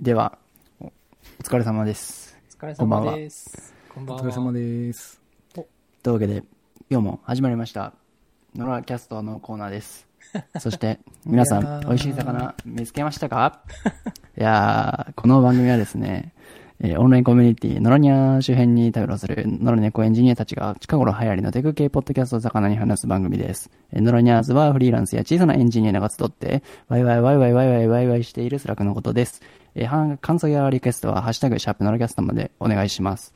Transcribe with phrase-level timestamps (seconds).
[0.00, 0.38] では、
[0.80, 0.92] おお
[1.42, 2.34] 疲れ様です。
[2.58, 3.74] お疲れこんばんは様です。
[3.94, 4.22] こんばんは。
[4.22, 5.20] お疲れ様です。
[5.52, 5.66] とい
[6.08, 6.42] うわけで、
[6.88, 7.92] 今日も始まりました、
[8.56, 10.08] ノラキャストのコーナーです。
[10.58, 13.60] そして、皆さん、美味しい魚見つけましたか？
[14.38, 16.32] いやー、この番組はですね、
[16.82, 23.70] えーオンラインコミュニティ、ノラニャ周辺に対応するノラネコエンジニアたちが近頃流行りのテク系ポッドキャストを魚に話す番組です。
[23.92, 29.42] えーノラニャーズはフリーランスや小さなエンジニアが集って、ワイワイワイワイワイワイワイワイしている Slack のことです。
[29.74, 33.32] えーは感想やリクエストは、ハッシュタグ、シャープノラキャストまでお願いします。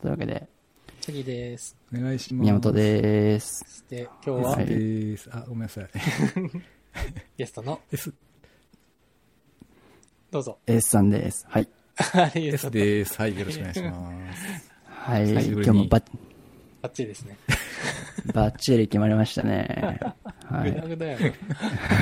[0.00, 0.46] というわけで、
[1.00, 1.76] 次です。
[1.92, 2.42] お願いします。
[2.42, 3.64] 宮本です。
[3.66, 4.50] そして、今日は？
[4.52, 5.28] はいです。
[5.32, 5.88] あ、ごめんなさい。
[7.36, 8.12] ゲストの、S、
[10.30, 10.58] どうぞ。
[10.66, 11.44] S さんです。
[11.48, 11.68] はい。
[12.34, 13.18] S です。
[13.20, 14.70] はい、よろしくお願いします。
[14.88, 15.30] はい。
[15.30, 16.04] 今日もバッ、
[16.82, 17.36] バッチリですね。
[18.32, 20.00] バッチリ決まりましたね。
[20.46, 20.72] はぐい。
[20.72, 21.34] だぐだやね。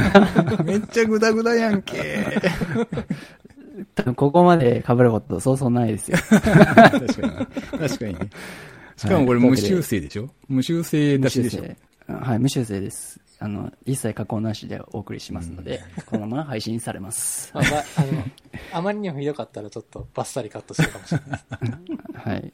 [0.65, 2.41] めっちゃグダグダやんけ。
[3.95, 6.19] 多分ここまで被ることそうそうないですよ。
[6.19, 7.33] 確かに。
[7.79, 8.31] 確かにね。
[8.97, 10.31] しかもこれ無修正でしょ？
[10.49, 11.77] 無修正出しでしょ無修
[12.09, 12.23] 正。
[12.25, 13.21] はい、無修正です。
[13.39, 17.51] あの、一切加工なしでお送りしますので、このまま配信されます。
[17.55, 18.25] まあ、ばあの、
[18.73, 21.37] あまりにもひどかったらちょっとバッサリカットするかもしれないで
[22.13, 22.29] す。
[22.29, 22.53] はい。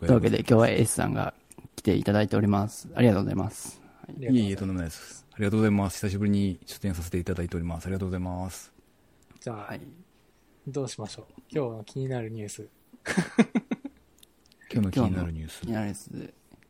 [0.00, 1.34] というわけで今日は S さんが
[1.74, 2.88] 来ていただいております。
[2.94, 3.82] ありがとうございます。
[4.18, 5.26] いえいえ、とんでもないです。
[5.32, 5.96] ありがとうございます。
[5.96, 7.86] 久しぶりに出演させていただいております。
[7.86, 8.72] ありがとうございます。
[9.40, 9.80] じゃあ、はい。
[10.66, 11.26] どうしましょう。
[11.48, 12.68] 今日の気になるニュース。
[14.72, 15.66] 今日の気になるニュース気。
[15.68, 16.10] になるです。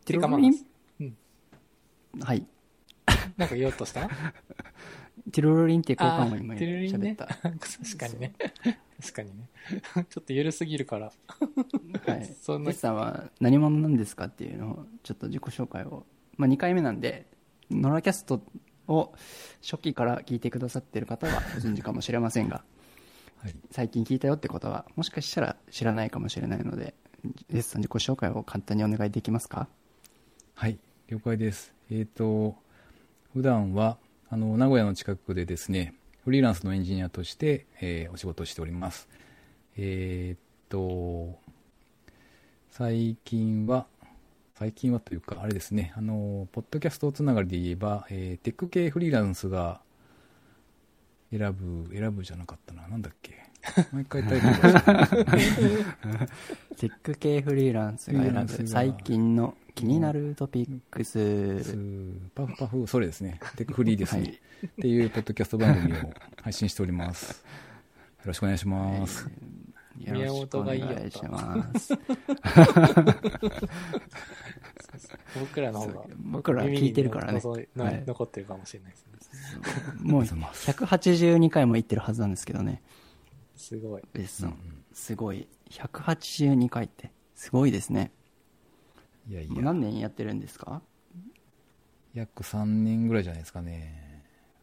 [0.05, 0.67] テてかまあィロリン？
[1.01, 2.21] うん。
[2.21, 2.47] はい。
[3.37, 4.09] なんか言おうとした？
[5.33, 7.27] ティロロリンっていう効果音今ーティロリンね喋った。
[7.27, 8.35] 確かにね。
[9.01, 9.49] 確かにね。
[10.11, 11.13] ちょっと緩すぎるから。
[12.07, 12.25] はい。
[12.41, 16.07] そんなさんは何者なんですかっていうのを、ちょっと自己紹介を。
[16.37, 17.27] まあ、2回目なんで、
[17.71, 18.43] ノラキャスト
[18.89, 19.15] を
[19.63, 22.63] 初期から聞いてくださってる方はご存知かもしれませんが、
[23.39, 23.55] はい。
[23.71, 26.95] 最近聞いたよってことは、もしかしたら知らないかもしれないので、
[27.53, 29.69] S さん自己紹介を簡単にお願いできますか？
[30.55, 31.75] はい、了解です。
[31.91, 32.57] えっ、と、
[33.33, 33.99] 普段は、
[34.31, 39.09] あの、名古屋の近くでですね、フリーランスのエンジニアとして、えーお仕事をしております。
[39.77, 41.39] えっ、と、
[42.71, 43.87] 最近は、
[44.55, 49.81] 最近はというか、あれですね、あの、ポッドキャストつながりで言えば、えーテック系フリーランスが
[51.31, 53.37] 選ぶ、選ぶじゃなかったな、なんだっけ？
[53.93, 54.73] 毎回タイトルが
[56.77, 61.75] テック系フリーランスが選ぶ最近の気になるトピックス。
[62.35, 63.41] パフパフ、それですね。
[63.57, 64.23] テックフリーですね。
[64.23, 67.45] はいっていうポッドキャスト番組を配信しております。
[68.21, 69.29] よろしくお願いします。
[69.99, 71.95] よろしくお願いします。
[75.41, 77.41] 僕らの方が僕ら聞いてるからね。
[78.07, 79.13] 残ってるかもしれないですね。
[80.01, 82.83] もうありがとうございます182回も言ってるはずなんですけどね。
[83.57, 84.03] すごい。
[84.13, 84.57] ベスさん。
[84.93, 85.49] すごい。
[85.71, 88.13] 182回って、すごいですね。
[89.29, 90.83] いやいや、何年やってるんですか？
[92.15, 94.06] 約3年ぐらいじゃないですかね。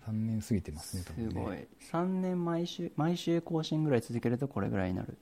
[0.08, 1.34] 3年過ぎてますね、多す分ね。
[1.34, 1.68] ごい。
[1.92, 5.18] 3年毎週、毎週更新ぐらい続けるとこれぐらいになる。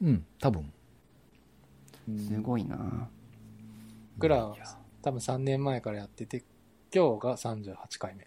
[0.00, 0.72] うん、多分。
[2.28, 3.08] すごいな
[4.16, 4.56] 僕らは
[5.02, 6.44] 多分3年前からやってて、
[6.94, 8.26] 今日が38回目。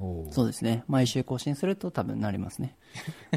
[0.00, 0.84] おーそうですね。
[0.88, 2.76] 毎週更新すると多分なりますね。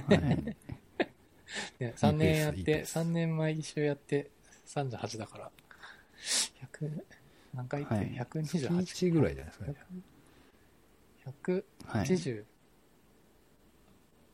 [0.07, 0.19] はい。
[1.79, 4.31] ね、3年やって、いいペース3年毎週やって
[4.65, 5.51] 38だから、
[6.71, 7.03] 100、
[7.53, 9.75] 何回って、はい128、1ぐらいじゃないですかね。
[11.85, 12.05] はい。
[12.05, 12.45] 180、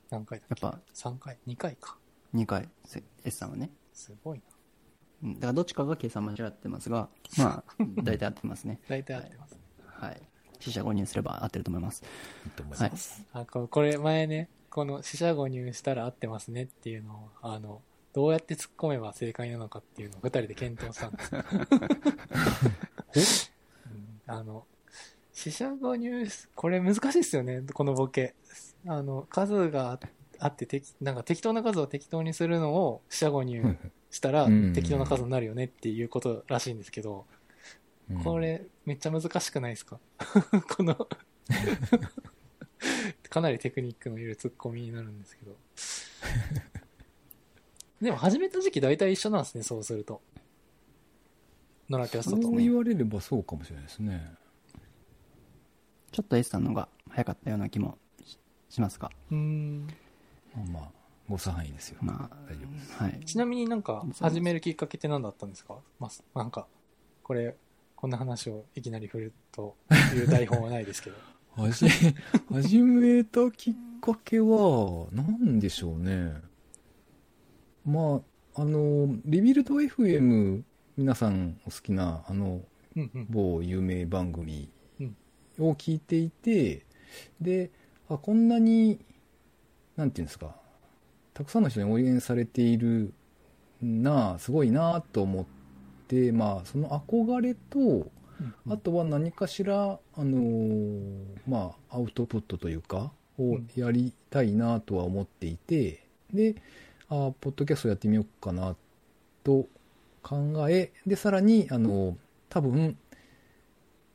[0.10, 0.66] 何回だっけ？
[0.66, 1.98] やっぱ ?3 回 ?2 回か。
[2.34, 3.70] 2回、せ S さんはね。
[3.94, 4.44] すごいな。
[5.24, 7.74] うんだからどっちかが計算間違ってますが、 まあ、
[8.04, 8.80] 大体合ってますね。
[8.90, 9.58] 大体合ってます。
[9.86, 10.22] はい。
[10.60, 12.04] 死者誤入すれば合ってると思います。
[12.46, 13.24] いいと思いはいます。
[13.34, 17.82] あここれ前ね、この四捨五入したら合ってますねっていうのを、あの、
[18.14, 21.44] どうやって突っ込めば正解なのかっていうのを二人で検討したんですよ。
[23.88, 24.66] うんあの、
[25.34, 28.36] 四捨五入す、これ難しいですよね、このボケ。
[28.86, 30.00] あの、数が
[30.40, 33.78] あって適、なんか適当な数を適当にするのを四捨五入
[34.12, 34.74] したらうん。
[34.74, 37.26] 適当な数になるよねっていうことらしいんですけど、
[38.12, 38.24] うん。
[38.24, 40.00] これめっちゃ難しくないですか？
[40.76, 40.96] この
[43.30, 45.56] かなりテクニックのいるツッコミになるんですけど。
[48.02, 50.22] でも始めた時期大体一緒なんですねそうすると。
[51.90, 52.42] ノラキャストと。
[52.44, 54.36] そう言われればそうかもしれないですね。
[56.14, 58.38] ちょっと S さんの方が早かったような気もし
[58.70, 59.12] しますか。
[59.32, 59.88] うーん
[60.56, 60.92] まあまあ、
[61.28, 61.98] 誤差範囲ですよ。
[62.02, 62.96] ま大丈夫です。
[63.00, 63.20] あ、はい。
[63.26, 65.76] ちなみになんか始めるきっかけって何だったんですか？
[66.00, 66.68] まあ、なんか
[67.24, 67.56] これ
[67.96, 69.76] こんな話をいきなり振ると
[70.16, 71.16] いう台本はないですけど
[71.62, 71.88] はじ、
[72.52, 76.34] 始めたきっかけは、なんでしょうね。
[77.86, 78.22] ま
[78.56, 80.64] あ、あの、リビルド FM、
[80.98, 82.62] 皆さんお好きな、あの。
[83.30, 84.83] 某有名番組うん
[85.60, 86.86] を聞いていて、
[87.42, 87.72] で、
[88.10, 89.00] あ、こんなに、
[89.96, 90.56] なんていうんですか、
[91.34, 93.14] たくさんの人に応援されている
[93.82, 95.46] なあ、すごいなあと思っ
[96.08, 98.12] て、まあ、その憧れと、うん
[98.70, 106.04] あとは何かしら、あのーまあ、アウトプットというか、をやりたいなとは思っていて、
[106.34, 106.56] で、
[107.10, 108.76] あポッドキャストやってみようかな
[109.44, 109.68] と
[110.24, 112.18] 考え、で、さらに、あの、
[112.50, 112.98] 多分、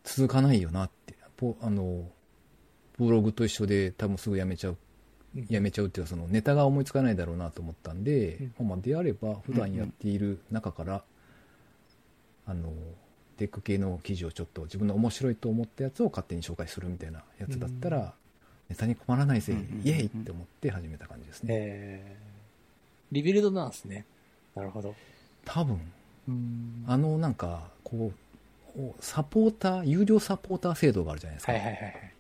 [0.05, 0.98] 続かないよなって、
[1.39, 2.05] ポあの、
[2.99, 4.79] ブログと一緒で多分すぐやめちゃう、うん
[5.49, 11.03] やめちゃうっていうか、そのネタが思いつかないだろうなと思ったんで、まあ、であれば、普段やっている中から、
[12.47, 12.73] あの、
[13.37, 18.05] テック系の記事をちょっと自分の面白いと思ったやつを勝手に紹介するみたいなやつだったら、うん。
[18.71, 21.55] ネタに困らないぜ、うんイエイって思って始めた感じですね。
[21.57, 24.07] えー、リビルドなんですね。
[24.57, 24.95] なるほど。
[25.45, 25.81] 多分、
[26.27, 26.85] うん。
[26.87, 28.13] あのなんか、こう、お
[29.01, 31.53] サポーター、有料サポーター制度があるじゃないですか。
[31.53, 32.13] はいはいはい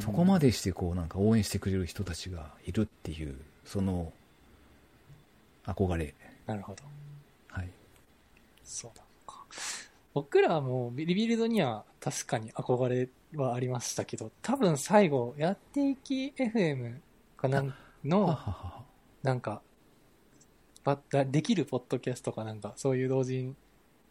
[0.00, 4.12] そこまでしてこうなんか応援してくれる人たちがいるっていう、その、
[5.64, 6.14] 憧れ。
[6.46, 6.82] なるほど。
[7.48, 7.70] はい。
[8.64, 9.44] そうなのか。
[10.12, 16.96] 僕らもリビルドには確かに憧れはありましたけど、多分最後、やっていき FM
[17.36, 17.74] かなんは
[18.04, 18.38] の、
[19.22, 19.62] なんか、
[21.30, 23.56] できるポッドキャストかなんか、そういう同人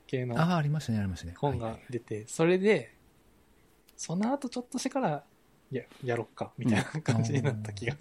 [0.08, 1.36] 系のああ、ありましたね、ありましたね。
[1.38, 2.96] 本が出て、それで、
[3.96, 5.24] その後ちょっとしてから、
[5.72, 7.96] や、やろっか、みたいな感じになった気が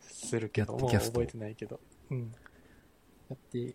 [0.00, 1.80] するけど、もう覚えてないけど。
[2.10, 2.34] うん。
[3.28, 3.74] やって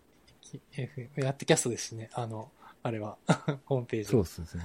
[1.16, 2.50] やってキャストですしね、あの、
[2.82, 3.18] あれは、
[3.66, 4.10] ホームページ。
[4.10, 4.62] そうですね。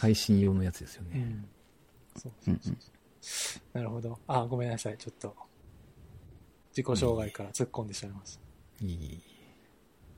[0.00, 1.10] 配信用のやつですよね。
[1.14, 1.48] うん。
[2.16, 2.76] そうそう。
[3.72, 4.18] なるほど。
[4.26, 4.98] あ、ごめんなさい。
[4.98, 5.36] ちょっと、
[6.70, 8.84] 自己障害から突っ込んでしまいました。
[8.84, 9.22] いい。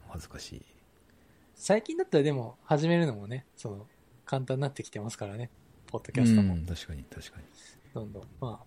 [0.09, 0.76] お恥ずかしい。
[1.57, 3.87] 最近だったらでも、始めるのもね、その、
[4.25, 5.51] 簡単になってきてますからね。
[5.87, 6.55] ポッドキャストも。
[6.55, 7.45] うん、確かに、確かに。
[7.95, 8.23] どんどん。
[8.41, 8.67] まあ、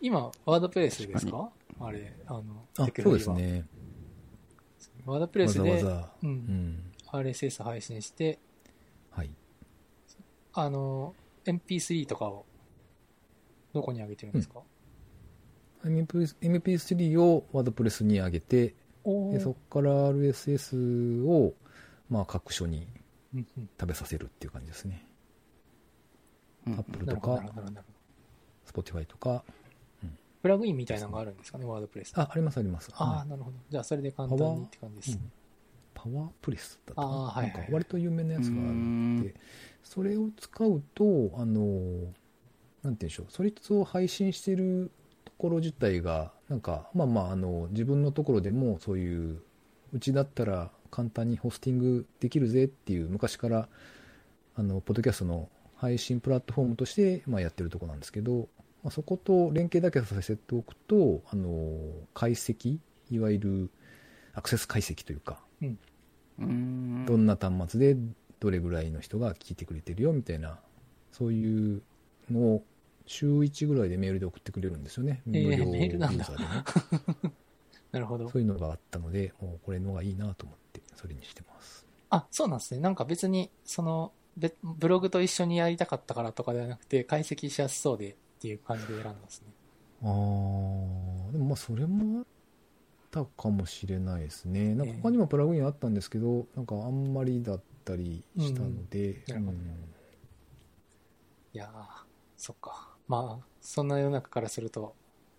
[0.00, 1.50] 今、ワードプレスですか？
[1.80, 3.36] あれ、あの、あテ、クそうノロジーは。
[3.36, 3.42] で
[4.78, 5.02] すね。
[5.06, 6.12] ワードプレスで、わざわざ。
[6.22, 6.92] う、うんん。
[7.08, 8.38] RSS 配信して、
[9.10, 9.30] はい。
[10.52, 11.14] あの、
[11.44, 12.46] MP3 とかを、
[13.72, 14.60] どこに上げてるんですか、
[15.84, 18.74] MP- MP3 をワードプレスに上げて、
[19.04, 21.54] でそこから RSS を、
[22.08, 22.86] まあ、各所に
[23.80, 25.06] 食べさせるっていう感じですね。
[26.66, 28.82] うん Apple となるほど、なかる、ほど、なるほど。
[28.82, 29.44] Spotify とか。
[30.42, 32.12] プラグインみたいなのがあるんですかね、ワードプレス。
[32.16, 32.90] あ、ありますあります。
[32.94, 33.56] ああ、はいなるほど。
[33.70, 35.12] じゃあ、それで簡単にって感じです。
[35.12, 35.32] うん
[35.94, 39.34] パワープレスだったかなはい割と有名なやつがあうるんで、
[39.82, 42.10] それを使うと、あの、なんて
[42.82, 44.90] 言うんでしょう、それを配信してる
[45.24, 49.40] ところ自体が、なんか、まあまあ、あの、自分のところでもそういう、
[49.92, 53.68] うちだったら簡単にホスティングできるぜっていう、昔から、
[54.54, 58.48] あの、ポッドキャストの配信プラットフォームとして、まあ、やってるところなんですけど、
[58.84, 61.76] まあ、そこと連携だけさせておくと、あの、
[62.14, 62.78] 解析、
[63.10, 63.70] いわゆる
[64.34, 68.00] アクセス解析というか、うんどんな端末で
[68.40, 70.60] どれぐらいの人が聞いてくれてるよみたいな、
[71.10, 71.82] そういう
[72.30, 72.64] のを
[73.06, 75.22] 週1ぐらいでメールで送ってくれるんですよね。
[75.26, 77.32] えー無料メールなんだユーザーでね。
[77.92, 78.38] なるほどそ。
[78.38, 80.63] ういうのがあったので、もうこれのがいいなと思って、
[80.94, 81.86] それにしてます。
[82.10, 82.80] あ、そうなんですね。
[82.80, 89.48] なんか別に、その、べブログと一緒にやりたかったからとかではなくて、解析しやすそうでっていう感じで選んだんですね。
[90.02, 92.26] あー、でもまあそれもあっ
[93.10, 94.74] たかもしれないですね。
[94.74, 99.58] なんか他にもプラグインあったんですけど、なんかあんまりだったりしたので、なるほど
[101.52, 102.98] いやー、そっか。
[103.06, 104.94] まあ、そんな世の中からすると、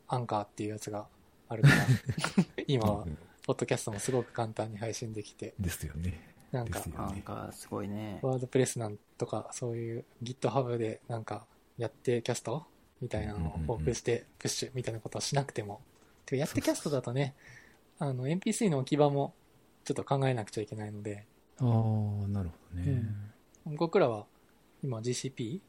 [0.07, 1.07] アンカーっていうやつが
[1.47, 1.93] あるから、
[2.67, 6.33] 今はう、んポッドキャストもすごく簡単に配信できて、ですよね。
[6.51, 8.19] なんかなんか、すごいね。
[8.21, 11.45] ワードプレスなんとか、そういう GitHub でなんか、
[11.77, 12.65] やってキャスト
[13.01, 15.81] みたいなのをオープンして、プッシュみたいなことをしなくても。
[16.25, 17.35] てかやってキャストだとね、
[17.99, 19.33] あの、MP3 の置き場も
[19.83, 21.25] ちょっと考えなくちゃいけないので、
[21.59, 23.03] あー、なるほどね。
[23.65, 24.25] 僕らは
[24.83, 25.59] 今 GCP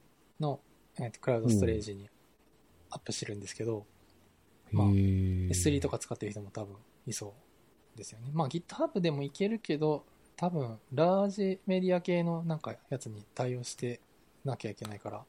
[0.40, 0.60] の、
[0.98, 2.08] えーとクラウドストレージに
[2.90, 3.86] アップしてるんですけど、
[4.72, 7.45] まあへー S3 とか使ってる人も多分いそう
[7.96, 8.30] ですよね。
[8.32, 10.04] まあ GitHub でもいけるけど、
[10.36, 14.00] 多分ラージメディア系のなんかやつに対応して
[14.44, 15.24] なきゃいけないから、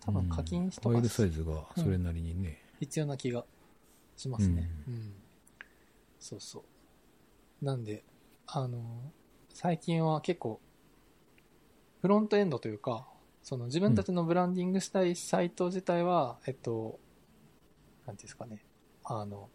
[0.00, 2.62] 多分課金とかファイルサイズがそれなりにね。
[2.78, 3.44] 必要な気が
[4.16, 4.68] しますね。
[4.86, 5.14] うん。
[6.20, 6.64] そうそ
[7.62, 7.64] う。
[7.64, 8.04] なんで、
[8.46, 8.80] あの、
[9.52, 10.60] 最近は結構、
[12.02, 13.06] フロントエンドというか、
[13.42, 16.98] その自分たちのブランディングしたいサイト自体は、えっと、
[18.06, 18.62] なんていうんですかね、
[19.04, 19.48] あの、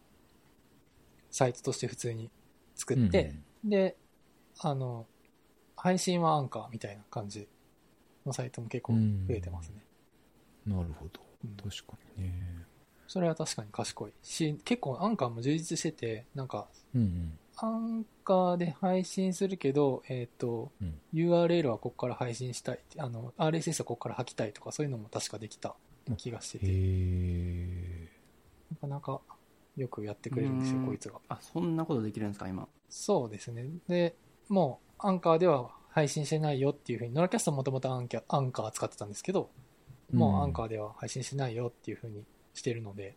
[1.32, 2.30] サイトとして普通に
[2.76, 3.34] 作って、
[3.64, 3.96] で、
[4.60, 5.08] あの、
[5.76, 7.48] 配信はアンカーみたいな感じ
[8.26, 9.84] のサイトも結構増えてますね。
[10.66, 11.20] なるほど。
[11.44, 12.66] うん確かにね。
[13.08, 17.38] それは確かに賢いし、結構アンカーも充実してて、なんか、うんうん。
[17.58, 25.76] アンカーで配信するけど、えっ、と、うん URL はここから配信したい、あの、RSS はここから吐きたいとか、そういうのも確かできた
[26.16, 28.08] 気がしてへて、え。
[28.72, 29.22] なかなか
[29.82, 31.20] よくやってくれるんですよ、うんこいつが。
[31.30, 32.68] あ、そんなことできるんですか、今。
[32.90, 33.70] そうですね。
[33.88, 34.16] で、
[34.48, 39.50] もう、アンカーでは配信してないよっていうふうに、ノラキャストもともとアンカー使ってたんですけど、
[40.14, 42.24] もうアンカーでは配信してないよっていうふうに
[42.54, 43.16] してるので、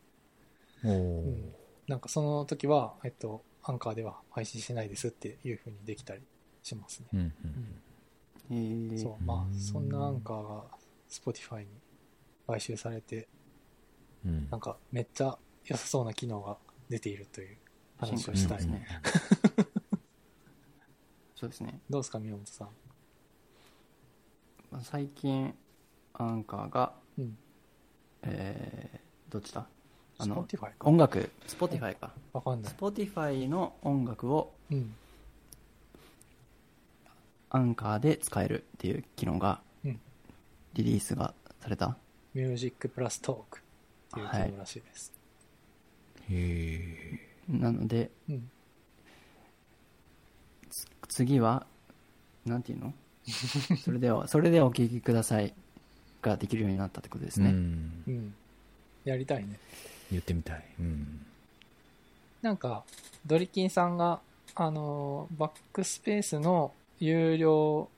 [0.84, 1.52] うん
[1.86, 6.22] なんかその時は、えっと、アンカーでは配信してないですっていうふうにできたり
[6.62, 7.06] しますね。
[7.12, 7.32] うん
[8.50, 8.98] うんへえ。
[8.98, 10.64] そう、まあ、うんそんなアンカーが
[11.10, 11.66] Spotify に
[12.46, 13.28] 買収されて、
[14.24, 16.56] うんなんかめっちゃ良さそうな機能が
[16.88, 17.56] 出ているという
[17.98, 18.66] 話をしたい。
[18.66, 18.86] ね。
[21.36, 21.80] そうですね。
[21.90, 22.68] どうですか、宮本さん？
[24.70, 25.54] まあ最近、
[26.14, 27.36] アンカーが、うん。
[28.22, 29.66] えー、どっちだ？
[30.18, 30.46] あの、
[30.80, 32.12] 音楽、Spotify か。
[32.32, 32.72] わかんない。
[32.72, 34.94] Spotify の音楽をうん。
[37.50, 40.00] アンカーで使えるっていう機能がうん
[40.72, 41.96] リリースがされた。
[42.32, 43.62] ミュージックプラストークっ
[44.14, 45.12] ていう機能らしいです。
[46.30, 47.18] へえ。
[47.48, 48.50] なので、うん。
[51.08, 51.66] 次は、
[52.44, 52.94] なんていうの？
[53.82, 55.54] それでは、それではお聞きください
[56.22, 57.50] ができるようになったってことですね。
[57.50, 58.34] うんうん。
[59.04, 59.58] やりたいね。
[60.10, 60.64] 言ってみたい。
[60.80, 61.26] うん。
[62.42, 62.84] なんか、
[63.26, 64.20] ドリキンさんが、
[64.54, 67.88] あのー、バックスペースの有料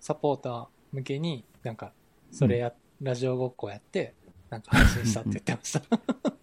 [0.00, 1.92] サポーター向けに、なんか、
[2.32, 4.14] それや、ラジオごっこやって、
[4.50, 5.82] なんか配信したって言ってました。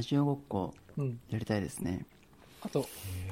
[0.00, 1.20] ラジオごっこうん。
[1.28, 2.06] やりたいですね。
[2.62, 2.88] あと、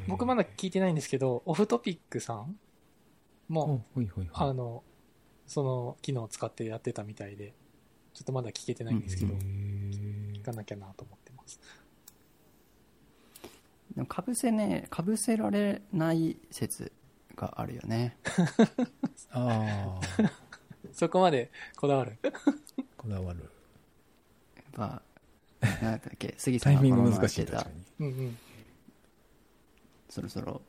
[0.07, 2.59] 僕まだ聞いてないんですけど、オフトピックさん
[3.49, 4.51] おも、ほいほいほい。
[4.51, 4.85] あの、
[5.47, 7.55] その機能を使ってやってたみたいで、
[8.13, 11.59] ちょっとまだ聞けてないんですけど、へ聞かなきゃなと思ってます。
[13.95, 16.93] でもかぶせね、かぶせられない説
[17.35, 18.19] があるよね。
[19.33, 20.01] ーああ、
[20.93, 22.19] そこまでこだわる。
[22.99, 23.41] こだわる。
[24.55, 25.03] やっぱ、
[25.61, 27.71] なんだっけ、杉さタイミンんがこのグ難しい、前言ってた。
[28.01, 28.39] うんうん。
[30.09, 30.63] そろそろ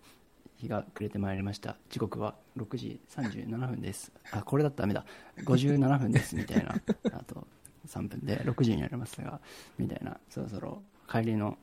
[0.57, 1.77] 日が暮れてまいりました。
[1.89, 4.11] 時刻は6時37分です。
[4.31, 5.05] あ、これだったらダメだ。
[5.45, 6.75] 57分です、みたいな。
[7.13, 7.47] あと
[7.87, 9.39] 3分で6時になりますが、
[9.77, 10.19] みたいな。
[10.29, 11.57] そろそろ帰りの、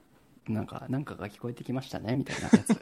[0.48, 2.74] なんか、なんかが聞こえてきましたね、みたいなやつ。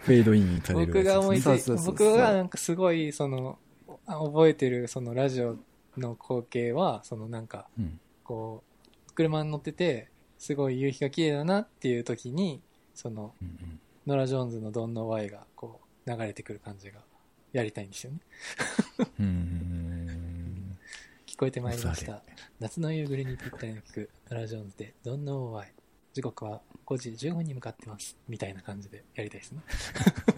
[0.00, 3.58] フェードインされる僕が思いつい僕がなんかすごい、その、
[4.06, 5.56] あ覚えてるそのラジオ
[6.00, 8.00] の光景は、そのなんか、うん。
[8.22, 8.62] こ
[9.08, 10.08] う、車に乗ってて、
[10.38, 12.60] すごい夕日が綺麗だなっていう時に、
[12.94, 13.34] その、
[14.06, 17.00] ノラ・ジョーンズのドンノワイがこう、流れてくる感じが、
[17.52, 18.18] やりたいんですよね。
[21.26, 22.22] 聞こえてまいりました。
[22.60, 25.72] 夏の夕暮れにぴったりの曲、ノラ・ジョーンズで、ドンノワイ。
[26.12, 28.16] 時刻は5時15分に向かってます。
[28.28, 29.62] みたいな感じでやりたいですね。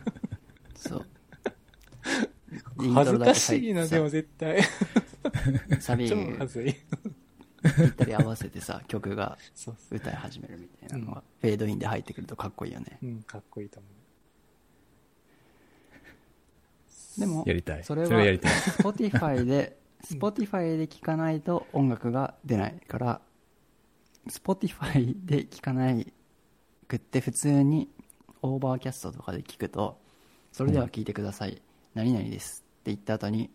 [0.74, 1.06] そう。
[2.78, 4.62] 恥ずかしいな、でも絶絶対。
[5.80, 6.74] サビ恥ずい。
[7.62, 9.36] ぴったり合わせてさ、曲が。
[9.90, 12.98] 歌い始めるみたいなのが、フェードインで入ってくるとかっこいいよね。
[13.02, 13.88] うん、かっこいいと思
[17.18, 17.84] でも、やりたい。
[17.84, 18.52] それはそれはやりたい。
[18.52, 23.20] Spotify で、 Spotify で聴かないと音楽が出ないから、
[24.28, 26.12] Spotify で聴かない
[26.88, 27.88] くって普通に
[28.42, 29.98] Overcast とかで聞くと、
[30.52, 31.60] それでは聞いてください。
[31.94, 33.50] 何々です言った後に、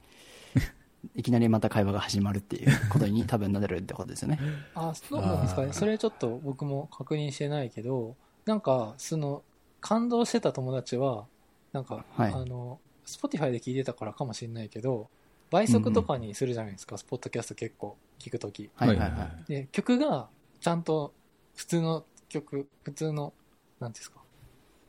[1.16, 4.40] いきなりまた会話が始まるっていうことに多分なるってことですよね。
[4.76, 4.80] う。
[4.80, 5.74] あ、そうなんですかね。
[5.74, 9.44] それちょっと僕も確認してないけど、なんか、その、
[9.80, 11.26] 感動してた友達は、
[11.74, 15.10] なんか、はいあの、Spotify で聞いてたからかもしれないけど、
[15.50, 18.70] 倍速とかにするじゃないですか、スポットキャスト結構聞くとき。
[18.76, 19.52] はいはいはい。
[19.52, 21.14] で、曲が、ちゃんと、
[21.56, 23.34] 普通の曲、普通の、
[23.80, 24.22] なんていうんですか、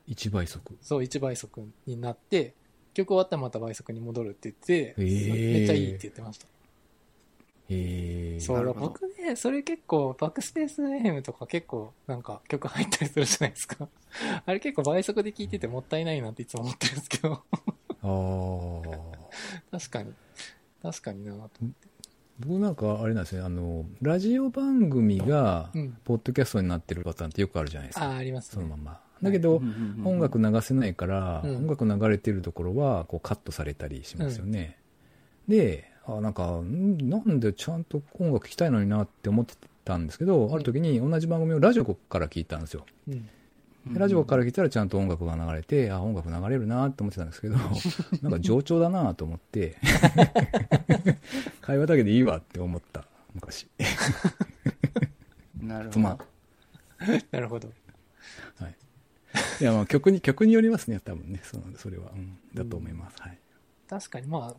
[0.07, 0.77] 一倍速。
[0.81, 2.55] そう、1倍速になって、
[2.95, 6.47] 曲終わったらまた倍速に戻るって言って、へーめっちゃいいって言ってました。
[7.69, 8.41] へえ。
[8.41, 13.89] そうなるほど僕ね、それ結構、バックスペース FM とか結構、なんか曲入ったりするじゃないですか。
[14.45, 17.41] あれ結構倍速で聴いててもったいないなっていつも思ってるんですけど、あ
[18.03, 19.23] あ。
[19.79, 20.13] 確かに。
[20.83, 21.51] 確かになと。
[22.41, 28.07] 僕なんかあれなんですね、あの、ラジオ番組がうん、ポッドキャストになってるパターンってよくあるじゃないですか。
[28.07, 28.63] ああ、ありますね。
[28.63, 29.01] そのまま。
[29.23, 29.63] だけど、
[30.05, 34.79] 音楽流せないから、うん音楽流れてるところはこうカットされたりしますよね。
[35.49, 42.85] で、あなんか、んなんでちゃんと音楽聴きたいのになって思ってたんですけど、ある時に同じ番組をラジオから聞いたんですよ。
[43.93, 47.57] ラジオから聞いたらちゃんと音楽が流れて、あ、音楽流れるなって思ってたんですけど、
[48.23, 49.77] なんか冗長だなと思って、
[51.61, 53.67] 会話だけでいいわって思った、昔。
[55.61, 56.01] なるほど。
[57.31, 57.73] なるほど。
[59.67, 59.73] はい。
[59.73, 61.41] いや、まあ曲に、曲によりますね、多分ね。
[61.43, 62.11] そのそれは。
[62.15, 62.39] うん。
[62.55, 63.21] だと思います。
[63.21, 63.39] はい。
[63.89, 64.57] 確かにまあ、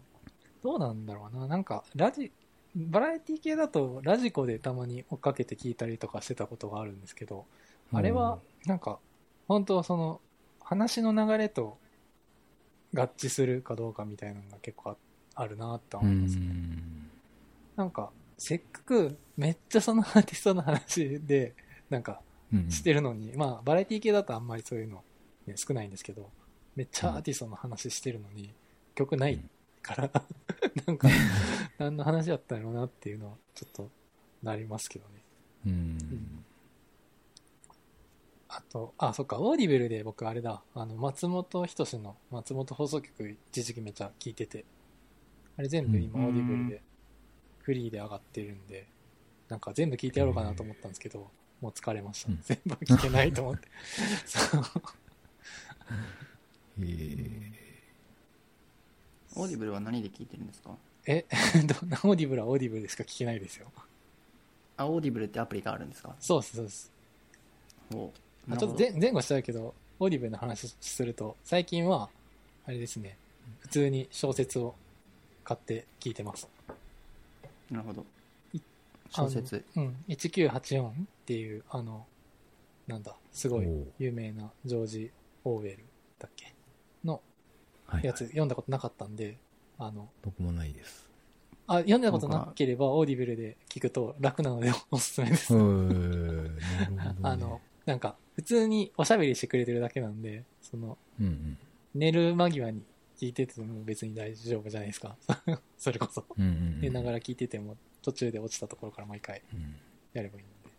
[0.63, 1.47] どうなんだろうな。
[1.47, 2.31] なんか、ラジ、
[2.75, 7.45] バラエティ系だとラジコでたまに追っかけて聞いたりとかしてたことがあるんですけど、
[7.91, 8.99] あれは、なんか、
[9.47, 10.21] 本当その、
[10.61, 11.77] 話の流れと
[12.93, 14.95] 合致するかどうかみたいなのが結構あ
[15.35, 16.37] あるなってう思います。
[16.37, 17.09] ん。
[17.75, 21.55] なんか、せっかくめっちゃそのアーティストの話で、
[21.89, 22.32] なんか、うん。
[22.69, 25.03] してるのに、まあ、バラエティ系だとあんまりそういうの、
[25.45, 26.29] ね、少ないんですけど、
[26.75, 28.53] めっちゃアーティストの話してるのに、
[28.95, 29.39] 曲ない
[29.81, 30.11] から、
[30.85, 31.07] なんか、
[31.77, 33.89] 何の話だったのなっていうのは、ちょっと、
[34.43, 35.23] なりますけどね。
[35.65, 36.45] うん。
[38.49, 44.65] あと、あ、そっか、 Audible で僕あれだ、あの、松本人志の松本放送局一時期めっちゃ聞いてて、
[45.57, 46.25] あれ全部今うん。
[46.27, 46.81] Audible で、
[47.59, 48.87] フリーで上がってるんで、
[49.47, 51.31] なんか全部聞いてやろうかなと思ったんですけど、
[51.63, 52.29] もう疲れました。
[52.29, 53.67] うん全部聞けないと思って。
[54.27, 54.63] そう
[56.79, 57.53] えー
[59.35, 60.75] Audible は何で聞いてるんですか？
[61.07, 61.25] え、
[61.65, 61.73] ど
[62.09, 63.71] Audible は Audible でしか聞けないですよ。
[64.77, 66.15] あ、 Audible ってアプリがあるんですか？
[66.19, 66.91] そうです、そうです。
[67.91, 68.49] ほう。
[68.49, 72.09] まあ、ちょっと前前後しちゃうけど、 Audible の話すると、最近は、
[72.65, 73.17] あれですね、
[73.59, 74.75] 普通に小説を
[75.43, 76.47] 買って聞いてます。
[77.71, 78.05] なるほどい。
[79.13, 79.63] 小説。
[79.75, 80.93] うん、1984っ
[81.25, 82.05] ていう、あの、
[82.87, 83.67] なんだ、すごい
[83.99, 85.11] 有名なジョージ・
[85.43, 85.85] オーウェル
[86.19, 86.53] だっけ？
[87.03, 87.21] の
[87.85, 88.03] はい。
[88.03, 89.37] やつ読んだことなかったんで、
[89.77, 91.09] あの、僕もないです。
[91.67, 95.61] あ、読んだことなければ Audible で聞くと楽なので おすすめですね。
[97.23, 101.57] あの、なんか、普通におしゃべりしてくれてるだけなんで、その、うんうん。
[101.93, 102.83] 寝る間際に
[103.19, 105.17] 聞いてても別に大丈夫じゃないですか。
[105.77, 106.25] それこそ。
[106.37, 106.81] うんうんうん。
[106.81, 109.75] 寝ながら聞いてても、途中で落ちたところからもう一回うん
[110.13, 110.75] やればいいので、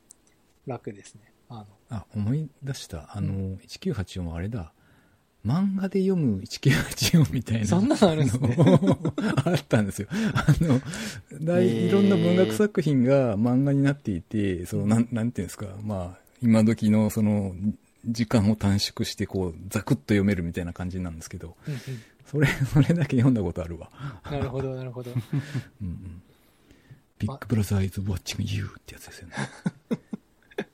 [0.66, 1.32] 楽ですね。
[1.48, 3.16] あの、あ、思い出した。
[3.16, 4.72] あの、1984はあれだ。
[5.44, 7.66] 漫画で読む1984みたいな。
[7.66, 8.56] そんなのあるんですね
[9.44, 10.08] あったんですよ。
[10.10, 17.54] あの、いろんな文学作品が漫画になっていて、その、なん、なんていうんですか、まあ、今時のその、
[18.06, 21.80] 時間を短縮して、こう、ザクッと読めるみたいな感じなんですけど、うんうん
[22.24, 23.90] それ、 それだけ読んだことあるわ。
[24.30, 25.10] なるほど、なるほど。
[25.10, 25.18] うん
[25.82, 26.22] うん。
[27.18, 29.34] ビッグブラザーイズウォッチングユーってやつですよね。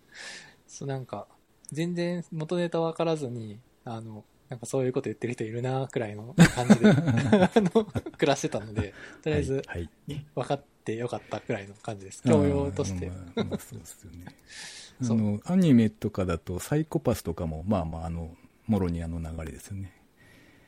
[0.66, 1.26] そう、なんか、
[1.70, 9.62] 全然元ネタわからずに、あの、なんかそういうこと言ってる人いるなくらいの感じで、 あの、暮らしてたので、とりあえず
[10.34, 12.22] 分かってよかったくらいの感じです。
[12.22, 14.24] 教養としてまあまあそうですよね。
[15.02, 18.36] あそうの、アニメとかだと、サイコパスとかも、まあまあ、あの、
[18.66, 19.99] もろにあの流れですよね。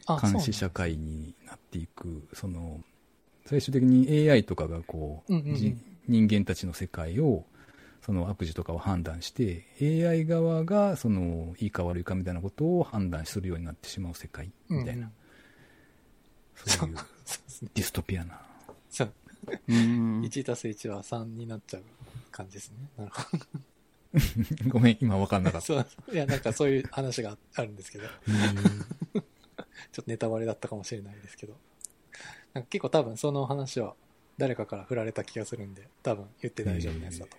[0.07, 2.83] あ監視社会になっていく、その、
[3.47, 5.77] 最終的に AI とかがこう、うんうんうんじ
[6.09, 7.45] 人間たちの世界を、
[8.05, 15.12] その悪事とかを判断して、AI 側が、その、いいか悪いかみたいなことを判断するようになってしまう世界、みたいな、うんうん
[16.67, 16.97] そういう。
[17.75, 18.41] ディストピアな。
[18.91, 19.12] そう。
[19.69, 20.21] うーん。
[20.23, 21.83] 1たす1は3になっちゃう
[22.31, 22.77] 感じですね。
[22.97, 23.23] なるほ
[24.69, 25.81] ごめん、今分かんなかど。
[25.81, 25.91] った。
[25.91, 26.15] そう。
[26.15, 28.05] いや、なんかそういう話があるんですけど、
[29.90, 31.55] ちょっとネタバレだったかもしれないですけど、
[32.55, 33.95] なんか結構多分その話は
[34.38, 37.37] 誰かから振られた気がするんで、多分言って大丈夫なやつだと。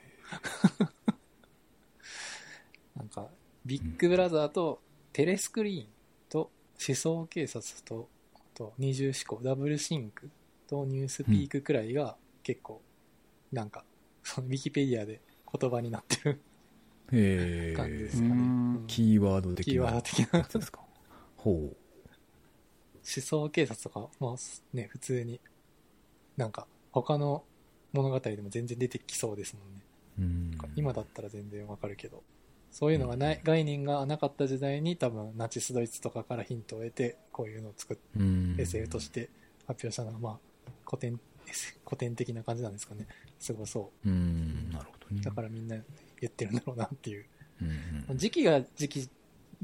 [2.95, 3.27] なんか、
[3.65, 5.87] ビッグブラザーとテレスクリーン
[6.29, 6.51] と
[6.87, 8.09] 思想警察と、
[8.53, 10.29] と二重思考、ダブルシンク
[10.67, 12.81] とニュースピークくらいが結構、
[13.51, 13.83] なんか、
[14.23, 15.21] そのウィキペディアで
[15.59, 16.41] 言葉になってる
[17.75, 18.79] 感じですかね。
[18.87, 19.73] キーワード的な。
[19.73, 20.81] キーワード的なやつですか。
[21.35, 21.73] ほ
[23.03, 24.35] 思想警察とか、まあ
[24.73, 25.39] ね、普通に、
[26.37, 27.43] なんか、他の
[27.91, 29.81] 物語でも全然出てきそうですもんね。
[30.19, 30.21] う。
[30.21, 30.73] うん。
[30.75, 32.23] 今だったら全然わかるけど、
[32.71, 39.29] そういうのがない、概念がなかった時代に多分ナチスドイツとかからヒントを得て、こういうのを作っうん、SF として
[39.67, 41.19] 発表したのが、まあ、古典、
[41.85, 43.07] 古典的な感じなんですかね。
[43.39, 45.21] すごそうん、なるほどね。
[45.21, 45.23] う。
[45.23, 45.75] だからみんな
[46.19, 47.25] 言ってるんだろうなっていう。
[47.61, 49.09] うんうん、時期が時期、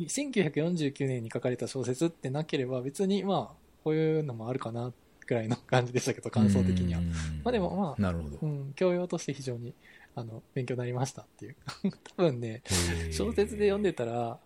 [0.05, 4.93] 1949年に書かれた小説ってなければ別にまあ、こういうのもあるかな、
[5.29, 7.03] ぐらいの感じでしたけど、感想的にはう。
[7.03, 7.09] ん
[7.43, 8.39] まあでもまあなるほど。
[8.41, 9.75] うん、教養として非常に、
[10.15, 11.55] あの、勉強になりましたっていう。
[12.17, 12.63] 多分ね、
[13.11, 14.39] 小説で読んでたら、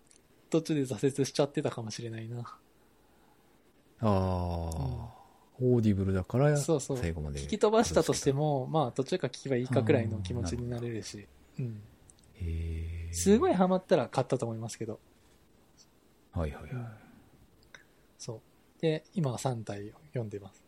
[0.50, 2.40] 途中で挫折しちゃってたかもしれないな。
[2.40, 2.56] あ
[4.00, 6.98] あ、 Audible だから、そうそう。
[6.98, 7.40] 最後まで。
[7.40, 11.26] 聞き飛ばしたとしても、まあ途中から聞けばいいかくらいの気持ちになれるし、
[11.58, 11.82] うん。
[13.10, 15.00] すごいハマったら買ったと思いますけど、
[16.34, 16.72] はいはいはい。
[18.18, 18.80] そう。
[18.80, 20.62] で、今は三体を読んでます。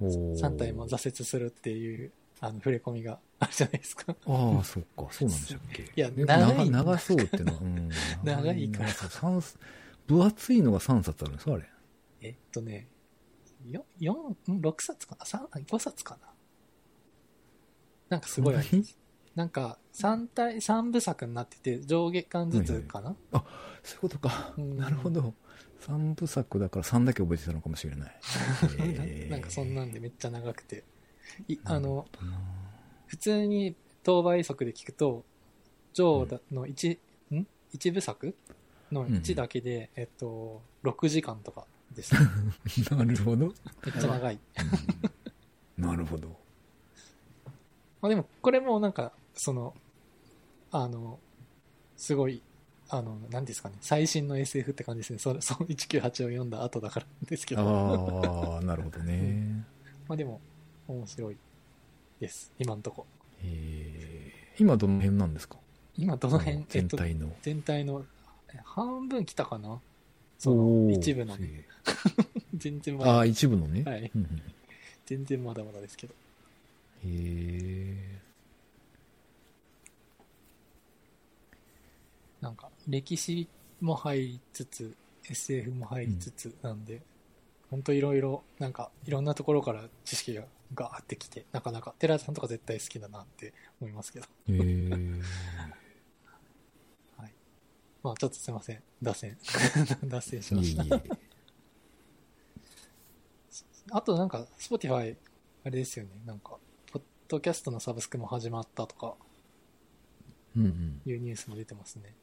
[0.00, 4.14] おー三体も挫折するっていう、あの、触れ込みがあるじゃないですか。
[4.26, 5.82] ああ、そっか、そうなんでしたっけ？
[5.82, 7.88] いやで長い長そうってのは、うん。
[8.22, 8.90] 長いから
[10.06, 11.64] 分厚いのが3冊あるんですか、あれ？
[12.20, 12.88] えっとね、
[13.66, 16.28] よ、4、ん6冊かな ?3、5冊かな？
[18.08, 18.98] なんかすごいあります。
[19.38, 23.14] なんか、3体、3部作になってて、上下巻ずつかな、
[23.84, 24.52] そういうことか。
[24.58, 25.32] うんなるほど。
[25.82, 28.16] 3部作だから3だけ覚えてたのかもしれない。
[28.82, 30.82] へーなんかそんなんでめっちゃ長くて。
[31.46, 32.08] いあの、
[33.06, 35.24] 普通に当倍速で聞くと、
[35.92, 36.98] ジョーの1、
[37.30, 38.34] ん ?1 部作
[38.90, 42.12] の1だけで、えっと、6時間とかです。
[42.90, 43.46] なるほど。
[43.46, 43.54] めっ
[44.00, 44.38] ちゃ長い。
[45.78, 46.36] なるほど。
[48.00, 49.74] まあでも、これもなんか、その、
[50.70, 51.18] あの、
[51.96, 52.42] すごい、
[52.90, 55.18] あの、何ですかね、最新の SF って感じですね。
[55.18, 57.62] それ、その198を読んだ後だからですけど。
[57.62, 59.64] ああ、なるほどね。
[60.08, 60.40] まあでも、
[60.88, 61.36] 面白い
[62.20, 62.52] です。
[62.58, 63.06] 今んとこ。
[63.42, 65.56] えー今どの辺なんですか？
[65.96, 67.26] 今どの辺、全体の。
[67.26, 68.04] えっと、全体の、
[68.52, 69.80] え半分来たかな？
[70.36, 71.64] その、一部のね。
[72.54, 73.84] 全然まだああ、一部のね。
[73.84, 74.10] はい
[75.06, 76.14] 全然まだまだですけど。
[76.14, 76.16] へ
[77.06, 78.18] え。
[82.40, 83.48] なんか、歴史
[83.80, 87.02] も入りつつ、SF も入りつつなんで、
[87.70, 94.26] ほんといろいろ、なんか、いろんなところから知識がガーってきて、なかなか、寺田さんとか絶対好きだなって思いますけど。
[94.26, 94.90] へえ。
[97.16, 97.34] はい。
[98.02, 98.82] まあ、ちょっとすいません。
[99.02, 99.38] 脱線。
[100.04, 100.84] 脱線しました。
[100.84, 101.10] いえいえ。
[103.90, 105.16] あとなんか、Spotify、
[105.64, 106.12] あれですよね。
[106.24, 106.58] なんか、
[106.92, 109.16] ポッドキャストのサブスクも始まったとか
[110.56, 111.02] うんうん。
[111.04, 112.14] いうニュースも出てますね。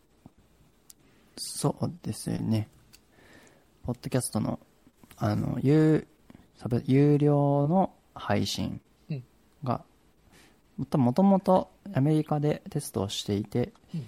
[1.38, 2.69] そうですよね。
[3.84, 4.60] ポッドキャストの、
[5.17, 6.08] あの、有、
[6.58, 9.24] サブ、有料の配信うん
[9.63, 9.84] が、
[10.78, 14.08] もともとアメリカでテストをしていて、うん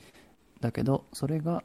[0.60, 1.64] だけど、それが、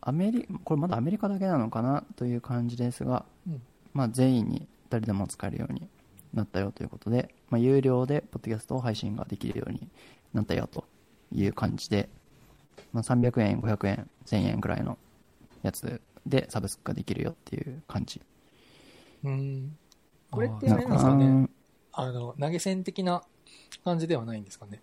[0.00, 3.62] アメリ、これまだアメリカだけなのかなという感じですが、うん。
[3.92, 5.88] まあ全員に誰でも使えるように
[6.32, 9.88] なったよということで、まあ有料でポッドキャストを配信ができるように
[10.32, 10.84] なったよと
[11.32, 12.08] いう感じで、
[12.92, 14.98] まあ300円、500円、1000円ぐらいの
[15.62, 18.20] やつでサブスクができるよっていう感じ。
[19.24, 19.76] うん。
[20.30, 21.48] これってあれなんですかね？
[21.92, 23.22] あの、投げ銭的な
[23.84, 24.80] 感じではないんですかね？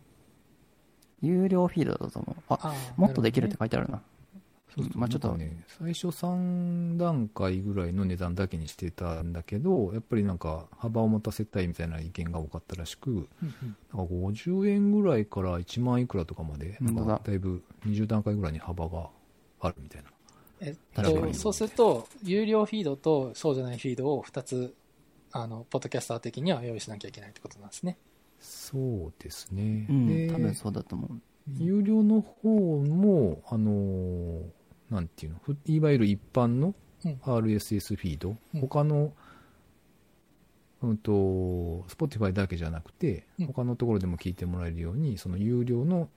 [1.22, 2.44] 有料フィードだと思う。
[2.50, 4.02] あ、あーもっとできるってな書いてあるな。
[4.76, 13.28] そうそうまあちょっとね、最初3段階ぐらいの値段だけにしてたんだけど、やっぱりなんか幅を持たせたいみたいな意見が多かったらしく、るほどね
[13.64, 19.10] うんなんか50円ぐらいから1万いくらとかまで、なんかだいぶ20段階ぐらいに幅が
[19.62, 20.10] あるみたいな。
[20.60, 24.74] えっと、そうすると、有料フィードとそうじゃないフィードを2つ、
[25.32, 27.98] あの、ポッドキャスター的には用意しなきゃいけないってことなんですね。
[28.40, 29.88] そうですね。
[29.90, 31.22] うん、で多分そうだと思う。
[31.58, 34.44] 有料の方も、あのー
[34.90, 39.14] なんていうの、ふいわゆる一般のうん RSS フィード、うん他の、
[40.82, 41.12] うんと、
[41.88, 46.10] Spotify だけじゃなくて、うん他のところでも聞いてもらえるように、その有料の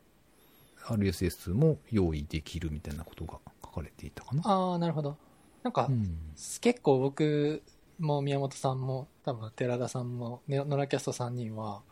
[0.87, 4.43] RSS も用意できるみたいなことが書かれていたかな。
[4.45, 5.17] ああ、なるほど。
[5.63, 6.19] なんか、うん。
[6.61, 7.63] 結構僕
[7.99, 11.83] も宮本さんも、多分寺田さんも、ねノラキャスト3人は、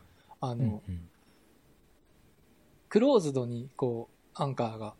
[0.41, 1.09] あの、うんうん
[2.89, 4.93] クローズドにこう、アンカーが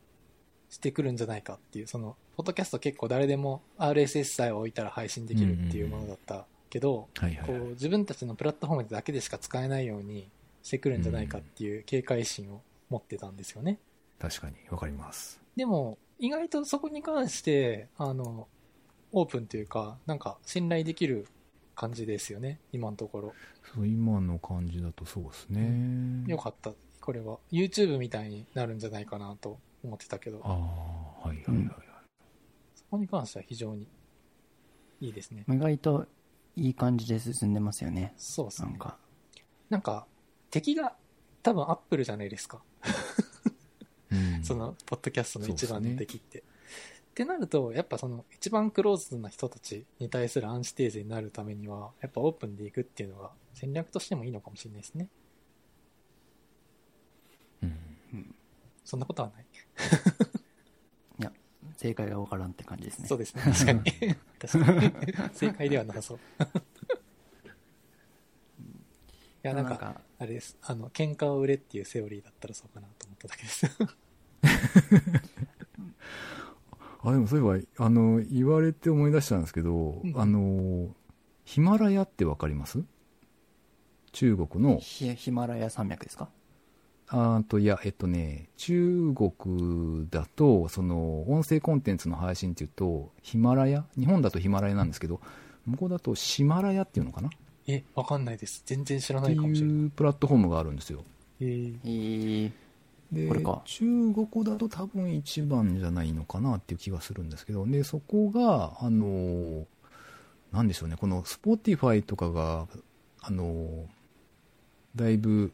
[0.69, 7.07] してくるんじゃないかっていう、その、ポッドキャスト結構誰でも RSS さえ置いたら配信できるっていうものだったけど、
[7.71, 10.29] 自分たちのプラットフォームだけでしか使えないように
[10.63, 13.79] してくるんじゃないかっていう警戒心を持ってたんですよね。
[14.19, 15.39] 確かに、わかります。
[15.55, 18.47] でも、意外とそこに関して、あの、
[19.11, 21.27] オープンというか、なんか信頼できる
[21.75, 23.33] 感じですよね、今のところ。
[23.73, 26.23] そう、今の感じだとそうですね。
[26.27, 26.73] よかった。
[26.99, 30.49] これは YouTube みたいになるんじゃないかなと思ってたけど、あ
[31.23, 31.75] あ、はいはいはいはい。
[32.75, 33.87] そこに関しては非常に
[35.01, 35.45] いいですね。
[35.49, 36.05] 意外と
[36.55, 38.13] いい感じで進んでますよね。
[38.17, 38.69] そうですね。
[38.69, 38.97] なんか。
[39.69, 40.07] なんか、
[40.49, 40.95] 敵が
[41.43, 42.61] 多分アップルじゃないですか。
[44.11, 46.39] うん その、ポッドキャストの一番の敵って。
[46.39, 46.43] っ
[47.13, 55.09] てなると、やっぱその、一番クローズドな人たちに対するアンチテーゼになるためには、やっぱオープンでいくっていうのが戦略としてもいいのかもしれないですね。
[57.63, 58.35] うん
[58.87, 59.45] そんなことはない。
[61.19, 61.31] いや、
[61.75, 63.07] 正解がわからんって感じですね。
[63.09, 63.41] そうですね。
[63.43, 63.81] 確かに。
[64.39, 64.91] 確かに。
[65.33, 66.19] 正解ではなさそう。
[69.43, 70.57] や、なんか、なんか、あれです。
[70.61, 73.65] あの、喧嘩を売れっていうセオリーだったらそうかなと思っただけです。
[77.03, 80.95] あ、でもそういえば、あの、言われて思い出したんですけど、うんあの、
[81.43, 82.83] ヒマラヤってわかります？
[84.13, 86.29] 中国の、ヒヒマラヤ山脈ですか？
[87.09, 93.85] あーと、いや、えっとね、中国だと、その、音声コンテンツの配信っていうと、ヒマラヤ？
[93.97, 95.21] 日本だとヒマラヤなんですけど、
[95.65, 97.29] 向こうだとシマラヤっていうのかな？
[97.29, 97.31] っ
[97.67, 98.63] え、わかんないです。
[98.65, 99.75] 全然知らてないかもしれない。
[99.77, 101.03] いうプラットフォームがあるんですよ。
[101.39, 102.51] えーえー、
[103.11, 109.65] でこれか中国だと多分一番じゃないのかなっていう気がするんですけど、で、そこが、あの、
[110.51, 112.67] なんでしょうね、この Spotify とかが、
[113.21, 113.85] あの、
[114.95, 115.51] だいぶ、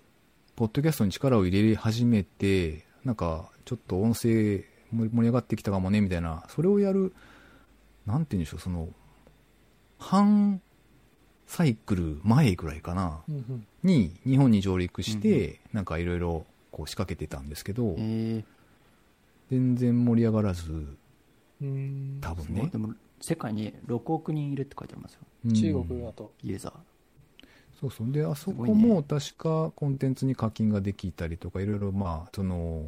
[0.55, 7.13] ポッドキャストに力を入れ始めて、なんか、ちょっと音声盛り上がってきたかもね、みたいな、それをやる、
[8.05, 8.89] なんて言うんでしょう、その、
[9.97, 10.61] 半
[11.47, 13.21] サイクル前ぐらいかな。
[13.83, 18.43] に日本に上陸して、なんかいろいろこう仕掛けてたんですけど、えー、
[19.49, 20.97] 全然盛り上がらず。
[22.21, 22.71] 多分ね
[23.21, 25.19] 世界に6億人いるって書いてありますよ。
[25.45, 26.33] うん中国だと。
[26.41, 26.73] ユーザー。
[27.83, 28.11] そうそう。
[28.11, 32.85] で、あそこも確かコンテンツに課金ができたりとか、いろいろまあ、その、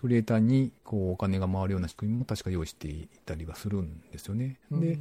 [0.00, 4.58] クリエイターにこうお金が回るような仕組みも確か用意していたりはするんですよね。
[4.70, 4.98] で、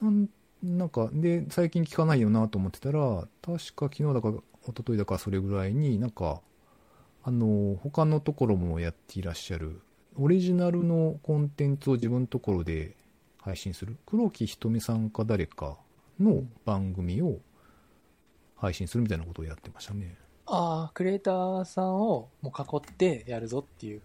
[0.00, 0.28] なん
[0.62, 4.30] なんか、で、最近聞かないよなと思ってたら、確か昨日だか
[4.62, 6.40] 一昨日だかそれぐらいになんか、
[7.24, 9.80] あの、他のところもやっていらっしゃる、
[10.16, 12.96] オリジナルのコンテンツを自分のところで
[13.40, 15.76] 配信する、黒木ひとみさんか誰か
[16.18, 17.38] の番組を
[18.62, 20.16] 配信するみたいなことをやってましたね。
[20.46, 24.00] ああ、クリエイターさんをもう囲ってやるぞっていう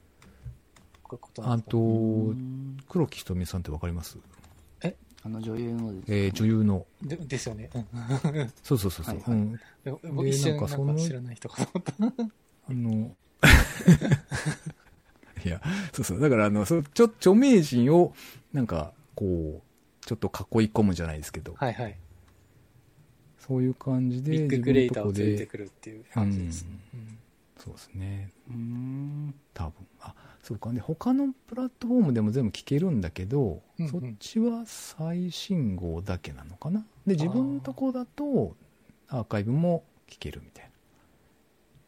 [1.04, 1.72] ことなんあですか？
[1.72, 4.18] とう、ん黒木ひとみさんってわかります？
[5.24, 6.86] あの女優のです、えー女優の。
[7.02, 7.70] でですよね。
[7.74, 7.86] うん
[8.64, 9.16] そうそうそうそう。
[9.16, 12.24] はいはいうんで僕一瞬なんか知らない人かと思った。
[12.70, 13.16] あの、
[15.46, 15.62] いや、
[15.94, 16.20] そうそう。
[16.20, 18.14] だから、あの、そちょ、著名人を、
[18.54, 19.62] なんか、こ
[20.06, 21.98] う、ちょっと囲い込むじゃないですけど、はいはい。
[23.48, 26.66] そういう感じで、ビッグクリエイターを連れてくるっていう感じです。
[26.94, 27.18] うんうん
[27.58, 28.32] そうですね。
[28.50, 29.34] うーん。
[29.54, 29.74] 多分。
[30.00, 30.72] あ、そうか。
[30.72, 36.86] で、他のプラットフォームでも全部聞けるんだけど、うんうんそっちは最新号だけなのかな？
[37.06, 38.56] で、自分のとこだと、
[39.10, 40.70] アーカイブも聞けるみたい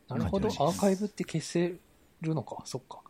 [0.08, 0.48] なるほど。
[0.48, 1.76] アーカイブって消せ
[2.22, 2.64] るのか。
[2.66, 3.02] そっか。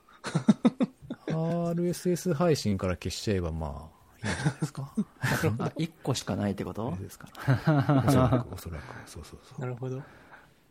[1.31, 1.69] な。
[1.69, 4.93] RSS 配信から消しちゃえば、まあ、いいんじゃないですか？
[4.97, 6.95] あ、1個しかないってこと？
[6.99, 7.27] ですか？
[7.36, 8.03] ら。
[8.08, 9.10] おそらく、おそらく。
[9.10, 9.62] そうそうそう。
[9.62, 9.97] なるほど。
[9.97, 10.03] 面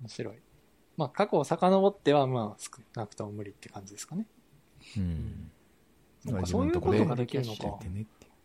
[0.08, 0.38] 白い。
[0.96, 4.26] まあ、過去を遡っては、まあ、少なくとも無理って感じですかね。
[4.96, 5.50] うん。
[6.26, 7.78] そうかそういうことができるのか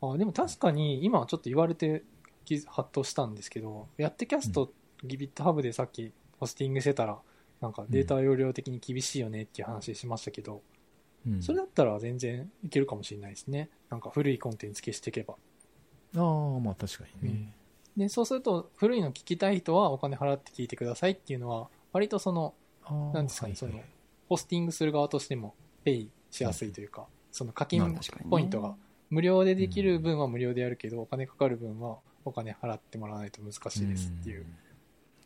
[0.01, 2.03] あでも確かに、今ちょっと言われて
[2.45, 4.71] 気づ、ハッとしたんですけど、やってキャスト、
[5.03, 7.19] ギビットハブでさっきポスティングしてたら、
[7.61, 10.61] なんかデータ容量的に厳しいよねっていう話しましたけど、
[11.27, 13.69] うんそれだったら全然いけるかもしれないですね。
[13.89, 15.35] なんか古いコンテンツ消していけば。
[16.15, 17.53] ああ、まあ確かにね。
[17.97, 22.53] で、そうすると、古いの聞きたい人はお金払って聞いてくださいっていうのは、割とその、
[23.13, 23.89] なんですかね、そのはいはい、
[24.29, 27.97] ポスティングする側としても、ペイしやすいというか、その課金
[28.29, 28.75] ポイントが、
[29.09, 34.45] 無料でできる分は無料でやるけど、お金かかる分はお金払ってもらわないと難しいですっていう。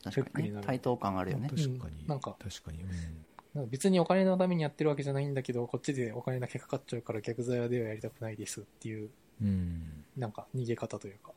[0.04, 0.62] 確かにね。
[0.62, 1.50] 対等感あるよね。
[1.50, 2.02] 確かに。
[2.02, 2.84] うんなんか確かに。
[2.84, 3.27] うんなんか
[3.66, 9.10] 別にお金のためにやってるわけじゃないんだけど、こっちでお金だけかかっちゃうから逆ザヤではやりたくないですっていう、
[9.42, 10.04] うん。
[10.16, 11.32] なんか逃げ方というか、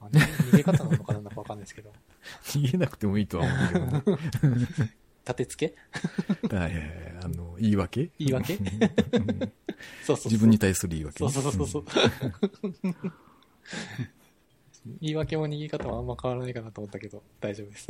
[0.00, 1.92] まあ逃げ方なのかなんだかわかんないですけど、
[2.44, 3.78] 逃げなくてもいいとは思うけ
[4.48, 4.66] どね。
[5.26, 5.74] 立て付
[6.50, 6.54] け？
[6.54, 6.72] はい
[7.22, 8.10] あの、言い訳？
[8.18, 8.56] 言い訳？
[8.56, 11.34] うんそうそうそう自分に対する言い訳そうね。
[11.34, 11.84] そうそうそう。
[15.00, 17.86] 言い訳も逃げ方はあんま変わらないかなと思ったけど、大丈夫です。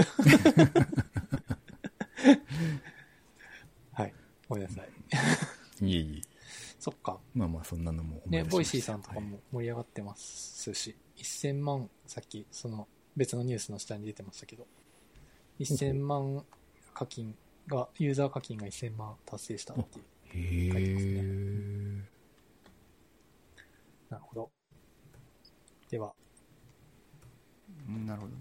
[4.48, 4.60] はい。
[4.60, 4.88] ごめんなさい。
[4.88, 6.34] うんいえいえ。
[6.78, 7.18] そっか。
[7.34, 8.56] まあまあ、そんなのも思い出ね、しました。
[8.56, 14.66] Voicy さんとかはいも盛り上がってますし、1000万、さっき、その別のニュースの下に出てましたけど、
[15.60, 16.44] 1000万
[16.92, 17.34] 課金
[17.66, 20.04] が、ユーザー課金が1000万達成したっていう。
[20.70, 22.04] へ書いてますねえ。
[24.10, 24.50] なるほど。
[25.90, 26.14] では、
[27.88, 28.32] うんなるほど。
[28.34, 28.36] う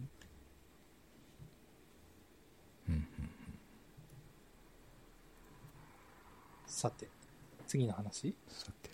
[6.83, 7.07] さて、
[7.65, 8.35] 次の話？
[8.49, 8.89] さて。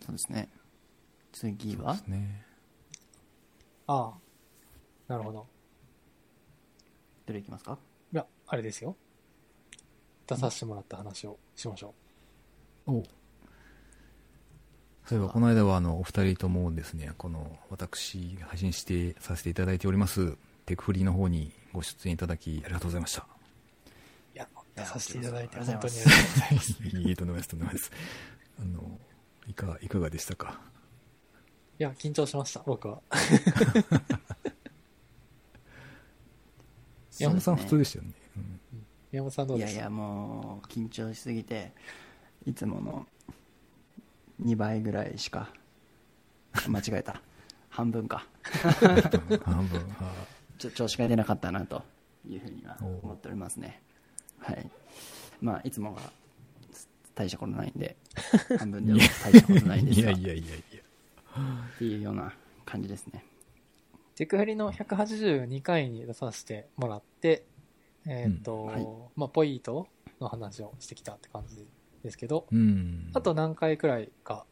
[0.00, 0.48] そうですね。
[1.30, 2.42] 次そうはですね。
[3.86, 4.14] あ
[5.08, 5.46] あ、なるほど。
[7.26, 7.78] どれいきますか？
[8.14, 8.96] いや、あれですよ。
[10.26, 11.92] 出させてもらった話をしましょ
[12.86, 13.02] お
[15.04, 23.35] そういえば、この間は、あの、お二人ともですね、この、私、配信して、させていただいております、テクフリーの方にご出演いただきありがとうございました。
[24.76, 26.72] いや、出させていただいて本当にがとうございますありがとうございます。
[27.08, 27.92] いいと思います、とんでもないです。
[28.60, 29.00] あの、
[29.48, 30.60] いかが、いかがでしたか？
[31.78, 33.00] いや、緊張しました、僕は。
[37.18, 38.12] 山本さん普通ででしたよね。
[38.36, 38.60] うん
[39.12, 41.72] 宮本さんどうですいやいや、もう、緊張しすぎて、
[42.44, 43.06] いつもの
[44.42, 45.48] 2倍ぐらいしか、
[46.68, 47.22] 間違えた。
[47.70, 48.26] 半分か。
[49.44, 50.26] 半分、は
[50.58, 51.82] ちょ調子が出なかったなと
[52.28, 53.80] いうふうには思っておりますね。
[54.38, 54.70] はい。
[55.40, 56.00] まあ、いつもが
[57.14, 57.96] 大したことないんで、
[58.58, 60.82] 半分でも大したことないんですが、いやいやいやいや。
[61.74, 63.24] っていうような感じですね。
[64.14, 67.44] テクフリの182回に出させてもらって、
[68.06, 69.88] えっ、と、うんはいまあ、ポイント
[70.20, 71.66] の話をしてきたって感じ
[72.02, 73.10] ですけど、うん。
[73.14, 74.46] あと何回くらいか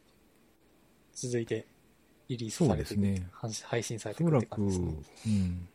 [1.13, 1.65] 続いて
[2.27, 3.29] リリースされていく、そうですね
[3.63, 5.03] 配信されていくって感じですね。
[5.27, 5.67] うん。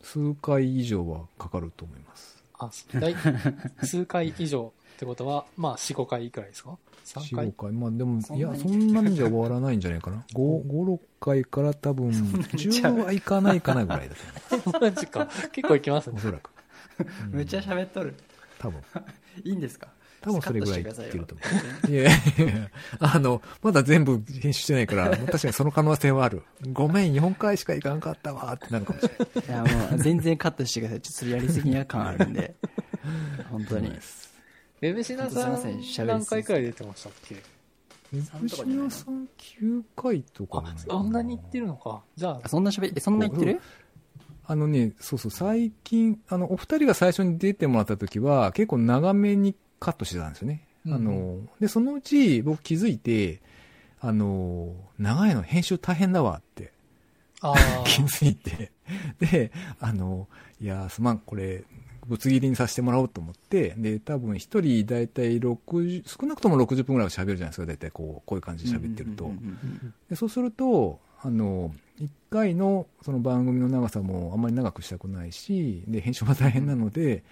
[0.00, 2.37] 数回以上はかかると思います。
[2.58, 3.14] あ、だい
[3.84, 7.72] 数回以上ってことは、まあ4、5回くらいですか ?3 4、回5回。
[7.72, 10.24] まあでも、いや、そんなにじゃ終わらないんじゃないかな。
[10.34, 14.14] 5、5、6回から多分、10はいかないかなぐらいだ
[14.62, 15.28] と思 マジか。
[15.52, 16.14] 結構いきますう。
[16.14, 16.22] おね。
[16.22, 16.50] そらく。
[17.30, 18.14] めっちゃ喋っとる。
[18.58, 18.80] 多分。
[19.44, 19.88] いいんですか？
[20.20, 21.44] 多分それぐらいいってると思
[21.88, 21.90] う。
[21.90, 26.42] いやいやいやあの、まだ全部編集してないから、確かにその可能性はある。
[26.72, 29.66] ごめん、4回しかいかんかったわってなるかもしれない。
[29.66, 31.00] いや、もう、全然カットしてください。
[31.00, 32.54] ちょっとそれやりすぎや感あるんで。
[33.50, 33.88] 本当に。
[33.88, 37.36] ウェブシナさすいません何回くらい出てましたっけ？
[38.10, 39.28] 福島さん
[39.60, 42.02] 9回とかあんなに言ってるのか。
[42.16, 43.60] じゃああ、そんな喋り、えそんな言ってる？
[44.46, 50.64] あのね、そうそう、最近、あの、お二人が最初に出てもらった時は、結構長めにカットしてたんですよね。
[50.86, 53.40] うんあの、で、そのうち僕気づいて、
[54.00, 56.72] あの、長いの編集大変だわって
[57.40, 57.54] あ
[57.86, 58.72] 気づいて、
[59.18, 60.28] で、あの、
[60.60, 61.64] いやー、すまん、これ、
[62.06, 69.26] ぶつ切りにさせてもらおうと思って、で、多分一人だいたい60、少なくとも60分ぐらいは喋るじゃないですか、だいたいこう、こういう感じで喋ってると。
[69.26, 69.50] うんうんうんう
[69.86, 77.24] んでそうすると、あの、1回のその番組の長さもあんまり長くしたくないし、で、編集も大変なので、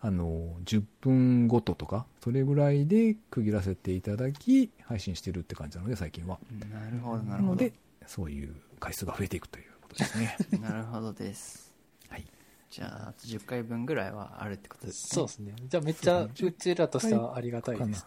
[0.00, 6.38] あの、10分ごととか、それぐらいで区切らせていただき、配信してるって感じなので、最近は。
[6.52, 7.72] うんなるほど、なるほどで。、
[8.06, 10.36] そういう回数が増えていくということですね。
[10.62, 11.74] なるほどです。
[12.08, 12.24] はい。
[12.70, 15.08] じゃあ、あと10回分ぐらいはあるってことですね。
[15.14, 15.54] そうですね。
[15.68, 18.06] じゃあめっちゃ、うちらとしてはありがたいかなです。。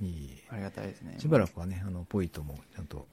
[0.00, 1.16] うん、いいありがたいですね。
[1.18, 3.06] しばらくはね、あの、ポイトもちゃんと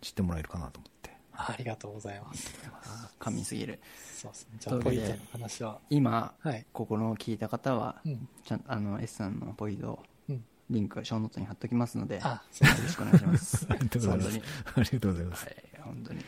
[0.00, 0.95] 知ってもらえるかなと思って。
[1.36, 2.52] ありがとうございます。
[2.84, 3.78] あ神すぎる。
[4.16, 4.56] そうですね。
[4.58, 5.78] じゃあ、ポイントの話は。
[5.90, 6.66] 今、はい。
[6.72, 8.28] ここの聞いた方は、うん。
[8.44, 10.44] ちゃんあの、S さんのポイドをうん。
[10.70, 13.66] リンク、ショーノートに貼っときますので、よあ、そうですろしくお願いします。
[13.68, 14.42] ありがとうございます本当に。
[14.76, 15.44] ありがとうございます。
[15.44, 16.24] はい、本当に。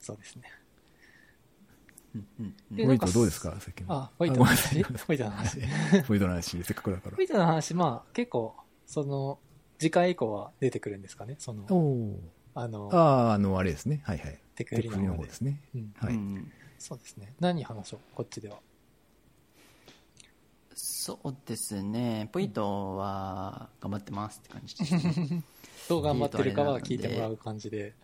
[0.00, 0.42] そうですね。
[2.14, 3.50] うんうんうんでポイトどうですか？
[3.60, 3.94] さっきの。
[3.94, 4.82] あ、ポイントの話？
[4.84, 5.60] ポイントの話？
[6.08, 7.22] ポイトの話、せっかくだからポ。
[7.22, 9.38] イントの話、まあ、結構、その、
[9.78, 11.36] 次回以降は出てくるんですかね？
[11.38, 11.66] その。
[12.60, 12.96] あのあ、
[13.30, 14.02] あ、あの、あれですね。
[14.04, 14.38] はいはい。
[14.56, 15.06] テクの方で。
[15.06, 15.60] の方ですね。
[15.76, 15.94] うん。
[15.96, 16.14] はい。
[16.14, 17.34] うんそうですね。
[17.40, 18.58] 何話そう、こっちでは。
[20.74, 22.28] そうですね。
[22.32, 25.42] ポイントは頑張ってますって感じですね。
[25.88, 27.94] どう頑張ってるかは聞いてもらう感じで。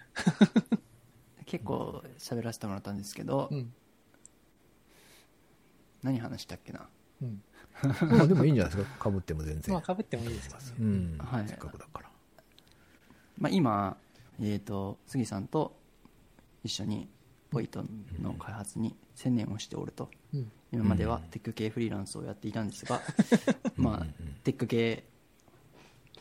[1.46, 3.72] 結構喋らせてもらったんですけど、うん。
[6.02, 6.88] 何話したっけな？
[7.22, 7.42] うん。
[8.10, 9.10] まあでもいいんじゃないですか。
[9.10, 9.94] 被っても全然まあ、。
[9.94, 10.64] 被ってもいいですかね。
[10.80, 11.18] うん。
[11.18, 12.10] はいせっかくだから。
[13.38, 13.96] まあ、今、
[14.40, 15.76] えっ、と、杉さんと
[16.62, 17.08] 一緒に
[17.50, 17.84] ポイト
[18.20, 20.10] の開発に専念をしておると。
[20.34, 20.50] うん。
[20.72, 23.00] 今まではうんテック系フリーランスをやっていたんですが、
[23.76, 24.06] まあ、
[24.42, 25.04] テック系、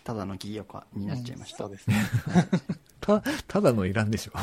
[0.04, 1.58] ただの起業家になっちゃいました。
[1.60, 1.95] そうですね。
[3.02, 4.34] た、ただのいらんでしょ。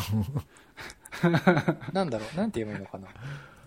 [1.93, 3.09] なんだろう、なんて言えばいいのかな？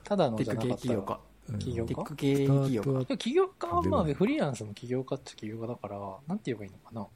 [0.04, 1.20] ただのテックじゃなかったら系起業家。
[1.60, 1.88] 起業家？
[1.88, 2.60] テック系起業家。
[2.60, 7.08] スタートアッでも起業家はまあフリーランスの起業家っちゃ起業家だから、なんて言えばいいのかな？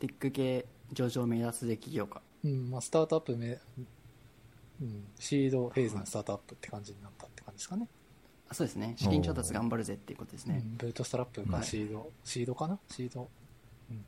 [0.00, 2.20] テック系上場目指すで起業家。
[2.44, 3.58] うん、まあスタートアップめ、
[4.80, 7.88] うん、シードフェーズのスタートアップって感じになったって感じですかね。
[8.48, 8.94] あそうですね。
[8.96, 10.62] 資金調達頑張るぜっていうことですね。
[10.64, 12.78] うん、ブートストラップかはいシード、シードかな？
[12.90, 13.28] シード、
[13.90, 14.04] うん、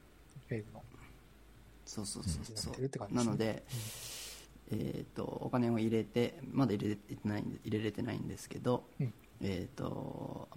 [0.49, 0.83] フェーズの
[1.85, 3.64] そうそうそうそうなねなので、
[4.70, 10.49] えっ、とお金を入れてまだ入れてない入れれてないんですけど、うんえっ、と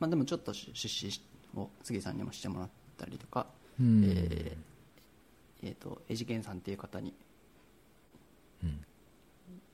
[0.00, 1.20] まあでもちょっと出資
[1.56, 3.46] を杉さんにもしてもらったりとか、
[3.80, 4.67] うんえー
[5.62, 7.14] えーとエジケンさんっていう方に。
[8.62, 8.84] うん。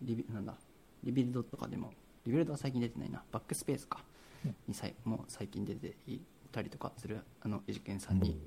[0.02, 0.54] リビなんだ？
[1.02, 1.92] Rebuild とかでも
[2.26, 3.22] Rebuild は最近出てないな。
[3.32, 4.02] backspace か、
[4.44, 4.56] うん。
[4.68, 6.20] にさいもう最近出てい
[6.52, 8.38] たりとかするあのエジケンさんに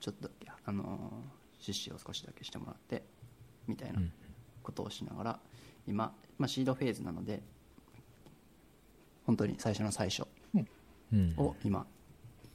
[0.00, 3.02] ちょっとだけ、あのー出資を少しだけしてもらって
[3.66, 4.12] みたいなうん。
[4.62, 5.40] ことをしながら
[5.86, 7.42] 今、まあ、シードフェーズなので
[9.26, 10.26] 本当に最初の最初
[11.12, 11.34] うん。
[11.36, 11.86] を今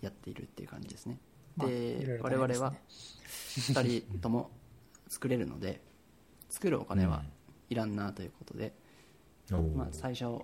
[0.02, 3.82] やっているっていう感じですね、まあいろいでろ我々は大変ですね。
[3.82, 4.52] 2人とも
[5.08, 5.82] 作れるので
[6.50, 7.24] 作るお金は
[7.70, 8.74] いらんなということで、
[9.76, 10.44] まあ、最初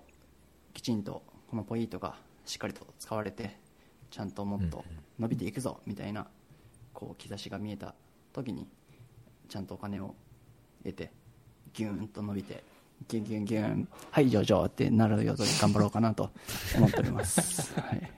[0.72, 3.56] きちんとこのポイントがしっかりと使われて
[4.10, 4.84] ちゃんともっと
[5.18, 6.26] 伸びていくぞみたいな
[6.92, 7.94] こう兆しが見えた
[8.32, 8.68] 時に
[9.48, 10.14] ちゃんとお金を
[10.82, 11.12] 得て
[11.72, 12.64] ギューンと伸びて
[13.08, 16.30] ギュンギュンギュンはい上々ってなるように頑張ろうかなと
[16.76, 18.10] 思っております、 はい、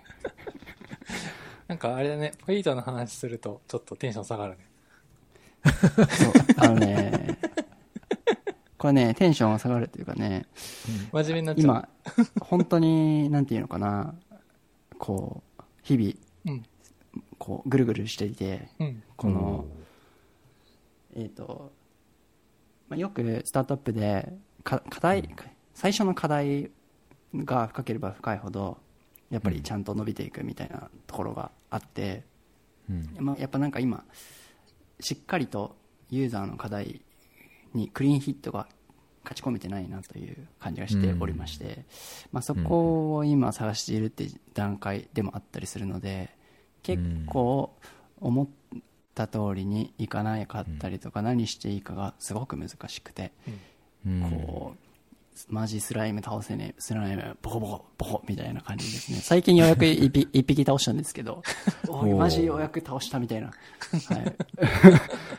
[1.69, 4.67] なんかあれだね、ポイントの話するとちょっとテンション下がるね。
[5.65, 7.39] そうあのね
[8.77, 10.45] これねテンションが下がるというかね
[11.11, 11.65] 真面目になっちゃう。
[11.65, 11.89] 今
[12.41, 14.15] 本当になんていうのかな
[14.99, 16.12] こう日々
[16.47, 16.65] うん。
[17.39, 19.03] こうぐるぐるしていてうん。
[19.17, 19.67] この、
[21.15, 21.73] えっ、と、
[22.89, 25.29] まあ、よくスタートアップでか課題、
[25.75, 26.71] 最初の課題
[27.35, 28.79] が深ければ深いほど
[29.31, 32.25] やっぱりちゃんと伸びていくみたいなところがあって、
[32.89, 33.16] うん。
[33.18, 34.05] まあ、やっぱなんか今
[35.01, 35.77] しっかりと
[36.11, 37.01] ユーザーの課題
[37.72, 38.68] にクリーンヒットが
[39.25, 41.85] 勝ち込めてないなという感じがしておりまして、
[42.31, 46.31] まあ、そこを今探しているっていう段階でもあったりするので
[46.83, 47.75] 結構
[48.20, 48.49] 思っ
[49.14, 53.33] た通りにいかないかったりとか何していいかがすごく難しくて、
[54.07, 54.20] うん。
[54.31, 54.84] こう
[55.49, 59.18] マジスライム倒せねえスライムボコボコボコみたいな感じですね。
[59.18, 61.43] 最近ようやく一匹 一匹倒したんですけど。
[61.89, 64.35] おいマジようやく倒したみたいな、はい、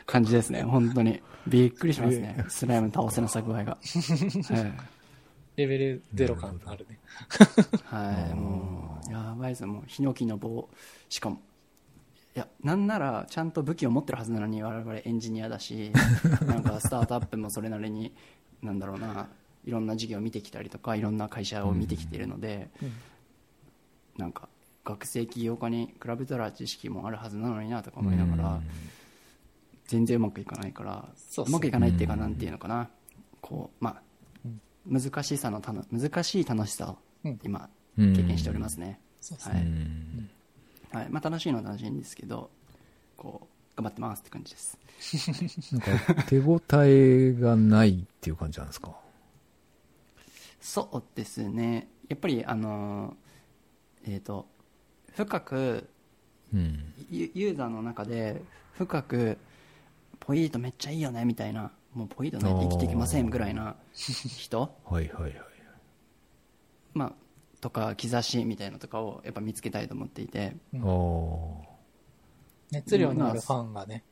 [0.04, 0.62] 感じですね。
[0.62, 1.22] 本当に。
[1.46, 2.44] びっくりしますね。
[2.48, 4.96] スライム倒せなさ具合が、はい。
[5.56, 6.98] レベルゼロ感あるね。
[7.84, 9.60] はい、もう、やばいです。
[9.62, 10.68] よもう、ヒノキの棒、
[11.08, 11.40] しかも、
[12.34, 15.92] いや、なんなら、ちゃんと武器を持ってるはずなのに、我々エンジニアだし、
[16.46, 18.14] なんかスタートアップもそれなりに、
[18.62, 19.28] なんだろうな、
[19.66, 22.70] いろんな事業を見てきたりとか、いろんな会社を見てきているので、
[24.16, 24.48] なんか、
[24.84, 28.60] 学生起業家に比べたら知識もあるはずなのになとか思いながら、
[29.88, 32.88] 全然うまくいかないから、そうまくいかないっていうか、なんていうのかな、
[33.40, 34.02] こう、まあ、
[34.88, 37.40] 難しさのたの難しい楽しさをうん。
[37.42, 38.12] 今うん。
[38.14, 39.00] 経験しておりますね、
[39.40, 39.66] はね。
[40.92, 40.96] い。
[40.96, 41.08] はい。
[41.10, 42.50] まあ、楽しいのは楽しいんですけど
[43.16, 44.78] こう頑張ってますって感じです。
[45.72, 48.96] なんか手応えがないっていう感じなんですか？
[50.66, 53.16] そうですねやっぱりあの
[54.04, 54.48] えっ、と
[55.14, 55.88] 深く
[56.52, 56.92] うん。
[57.08, 58.42] ユユーザーの中で
[58.72, 59.38] 深く
[60.18, 65.34] ポイントめっちゃいいよねみたいなもうポイントないと生きていけませんぐらいな人 はいはいはい。
[66.94, 67.12] まあ
[67.60, 70.82] とか兆しみたいなのとかをやっぱ見つけたいと思っていてうん。
[72.72, 74.02] 熱量のあるファンがね、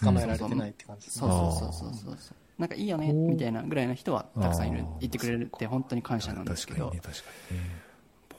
[0.00, 1.28] 捕まえられてないって感じですね。
[1.28, 7.86] そうそうそうそうそうなんかいいよねみたいなぐらいの人はたくさんいる言ってくれるって本当に感謝なんですけど確かにね、確かにね。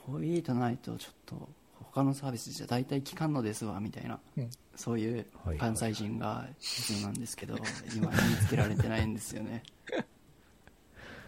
[0.06, 1.48] ポイントないとちょっと
[1.92, 7.56] 他のサービスじゃ大体効かんのですわみたいなうんそういうはいはい関西人が必要なんですけど
[7.94, 8.16] 今見
[8.46, 9.62] つけられてないんですよね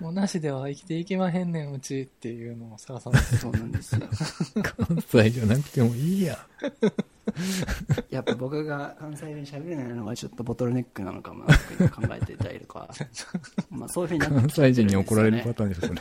[0.00, 3.36] もうなしでは生きていけまへんねん、うちっていうのを探さないと。
[3.36, 4.08] そうなんですよ
[4.62, 6.38] 関西じゃなくてもいいや。
[8.10, 12.88] やっぱ僕が関西弁喋れないのがちょっとボトルネックなのかもなって今考えてたりとか。
[13.70, 16.00] まあそういうふうになって関西人に怒られるパターンでしょ、それ。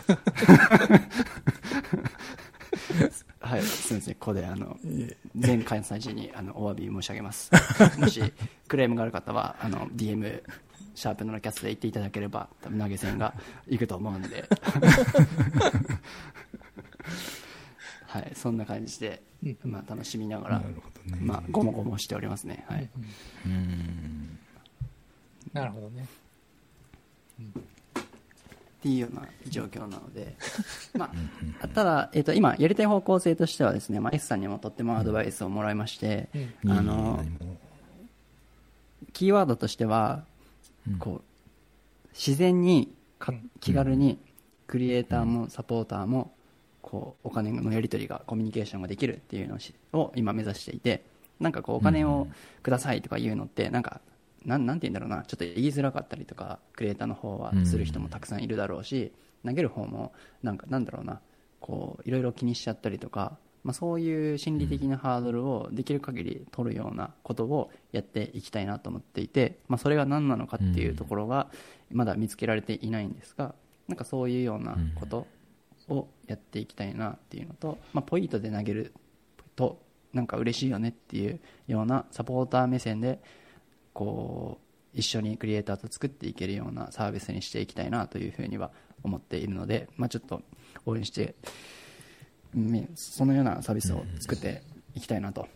[3.41, 4.77] はい、すみません、ここであの
[5.35, 7.49] 全関西人にあのお詫び申し上げます。
[7.97, 8.21] もし
[8.67, 10.43] クレームがある方はあの DM
[10.93, 13.33] シャープのキャストで言っていただければ多分投げ銭が
[13.67, 14.45] いくと思うんで、
[18.09, 19.21] はい、そんな感じで、
[19.63, 21.21] まあ、楽しみながら、なるほどね。
[21.21, 22.65] まあ、ごもごもしておりますね。
[22.67, 22.87] はい、っ
[23.45, 24.39] うん。
[25.53, 26.07] なるほどね。
[28.81, 30.35] ていうような状況なので、
[30.97, 31.11] ま
[31.61, 36.29] あ、ただ、えっと今やりたい方向性としてはですね、まあ、S さんにもとってもアドバイスをもらいまして、
[36.63, 37.23] うんあの
[39.13, 40.23] キーワードとしては、
[40.87, 42.91] うんこう自然に
[43.59, 44.17] 気軽に
[44.65, 46.33] クリエイターもサポーターも
[46.89, 49.57] こうお金のやり取りがコミュニケーションができるっていうの
[49.93, 51.03] を今目指していて
[51.39, 52.27] なんかこうお金を
[52.63, 54.01] くださいとか言うのってなんか
[54.45, 55.23] なんなんて言うんだろうな。
[55.25, 59.11] ちょっと言いづらかったりとかクリエイターの方はする人もたくさんいるだろうし
[59.45, 61.21] 投げる方もなんかなんだろうな。
[61.59, 71.47] こういろいろ気にしちゃったりとか、まあ、そういう心理的なハードルをできる限り取るようなことをやっていきたいなと思っていて、まあ、それが何なのかっていうところが
[71.91, 73.53] まだ見つけられていないんですが
[73.87, 75.27] なんかそういうようなこと
[75.89, 78.93] をやっていきたいなっていうのと、まあ、ポイントで投げる
[79.55, 79.81] と
[80.13, 83.19] なんか嬉しいよねっていうようなサポーター目線で
[83.93, 84.59] こ
[84.93, 88.71] う一緒にクリエイターと作っていけるようなサービスにしていきたいなというふうには
[89.03, 90.41] 思っているので、まあ、ちょっと
[90.85, 91.35] 応援して
[92.53, 94.63] ねそのようなサービスを作って
[94.95, 95.47] いきたいなと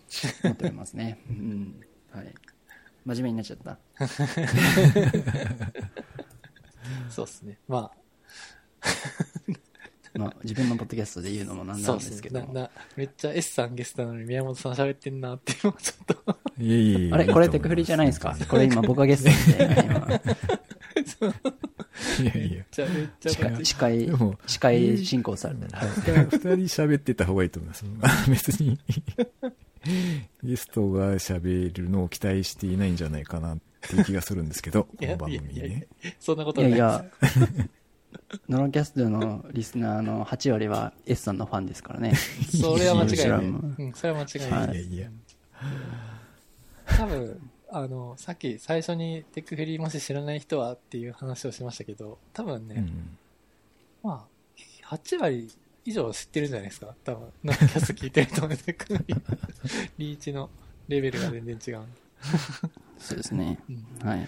[0.43, 1.19] 思っておりますね。
[1.29, 1.81] うん。
[2.11, 2.33] はい。
[3.05, 3.77] 真面目になっちゃった。
[7.09, 7.57] そうですね。
[7.67, 7.91] ま
[10.15, 15.73] まあ、自分のポッドキャストで言うのもなあ、んなんですけどな、な、めっちゃ S さんゲストなのに宮本さん喋ってんなってちょっ
[16.05, 18.35] といえいえいえあれこれテクフリじゃないですか？
[18.47, 20.21] これ今僕がゲストみたいな、今。
[22.21, 22.63] いやいやめっ。
[22.71, 23.29] ちゃ、めっちゃ
[23.63, 24.09] 司会、
[24.45, 25.71] 司会進行されてる。
[25.73, 26.47] はい二人
[26.83, 27.85] 喋ってた方がいいと思います。
[28.29, 28.79] 別に、
[30.43, 35.87] ゲストが喋るのを期待していないんじゃないかなっていう気がするんですけど、こいやの番組にいやいやね。
[36.19, 37.65] そんなこといやはないいや、
[38.49, 42.13] ノロキャストのリスナーの8割は S さんのファンですからね。
[42.49, 43.45] それは間違いない。
[43.47, 44.85] もううん、それは間違いはないい。
[44.87, 45.09] いやいや。
[46.97, 53.17] 多分、あの、さっき最初にテックフリーもし知らない人はっていう話をしましたけど、多分ね、うん。
[54.03, 54.27] ま
[54.91, 55.49] あ、8割
[55.85, 56.93] 以上知ってるんじゃないですか？
[57.03, 59.15] 多分、ノーキャスト聞いてると思うんで、かなり、
[59.97, 60.49] リーチの
[60.87, 61.85] レベルが全然違う。
[62.99, 63.59] そうですね。
[63.69, 63.71] う
[64.05, 64.27] んはい。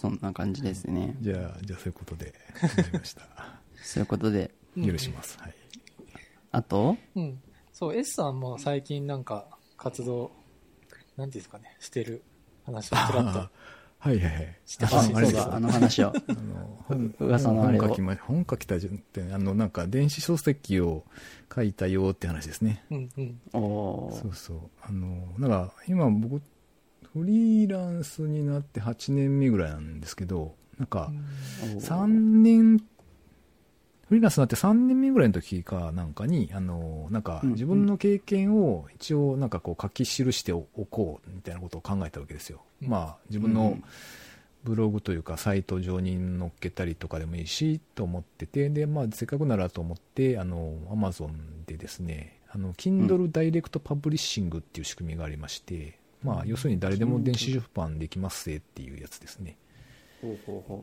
[0.00, 1.16] そんな感じですね。
[1.20, 2.32] じゃあ、じゃあそういうことで、
[2.62, 3.22] わかりました。
[3.82, 5.36] そういうことで、許します。
[5.40, 5.54] はい。
[6.52, 7.42] あと、うん。
[7.72, 10.30] そう、S さんも最近なんか活動、
[11.16, 12.22] なんていうんですかね、してる
[12.64, 13.50] 話をちらっとあ。
[13.98, 14.58] はいはいはい。
[14.64, 16.12] してほしいあそうだ、あの話を。
[16.14, 21.04] あの 本噂のあれを本書きま本書きたじゃんって、あの、なんか電子書籍を
[21.52, 22.84] 書いたよって話ですね。
[22.90, 23.40] うんうん。
[23.52, 24.58] おーそうそう。
[24.80, 26.40] あの、なんか今僕、
[27.18, 31.10] フリーランスになって8年目ぐらいなんですけど、なんか、
[31.62, 32.84] おー3年、フ
[34.14, 42.62] リーランスになって3年目ぐらいの時かなんかに、あの、なんかうん自分の経験を一応なんかこう書き記しておこうみたいなことを考えたわけですよ。
[42.82, 42.88] うん。
[42.88, 43.78] まあ自分の
[44.62, 59.56] ブログというかサイト上に載っけたりとかでもいいしと思ってて、で、まあせっかくならと思って、あの、アマゾンでですね、あの、Kindle Direct Publishing っていう仕組みがありまして、まあ要するに誰でも電子出版できますぜっていうやつですね。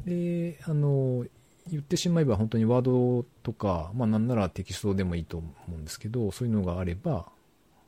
[0.05, 1.25] であの
[1.69, 7.27] 言ってしまえば本当にワードとか、まあ、なんならテキストでもいいと思うんですけどそういうのがあれば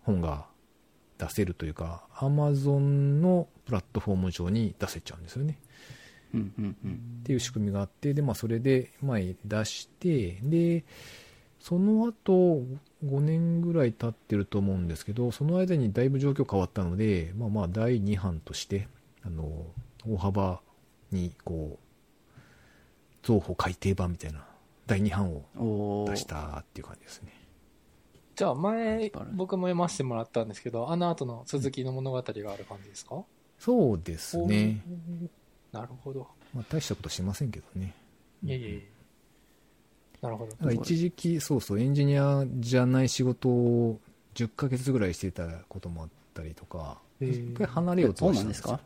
[0.03, 0.47] 本が
[1.17, 5.59] 出せるというか Amazon のプラットフォーム上に出せちゃうんですよね。
[6.35, 10.83] っていう仕組みがあってで、まあ、それで前出してで
[11.59, 12.63] その後
[13.05, 18.87] 5年ぐらい経ってると思うんですけどその間にだいぶ状況変わったので、まあ、まあ第2版として
[19.23, 19.65] あの
[20.07, 20.61] 大幅
[21.11, 22.37] にこう
[23.23, 24.45] 増補改訂版みたいな
[24.85, 27.33] 第2版を出したっていう感じですね。
[28.35, 33.23] じゃあ前僕も読ませてもらったんですけど、あの後の続きの物語がある感じですか？
[33.59, 34.81] そうですね、
[35.71, 36.27] なるほど。
[36.53, 37.95] まあ、大したことしませんけどね。
[38.43, 38.91] いえいえいえ。
[40.21, 40.71] なるほど。
[40.71, 43.99] 一時期そうそうエンジニアじゃない仕事を
[44.33, 48.79] 10ヶ月ぐらいしてたこともあったりとか一回離れようとそうはしたなんですか？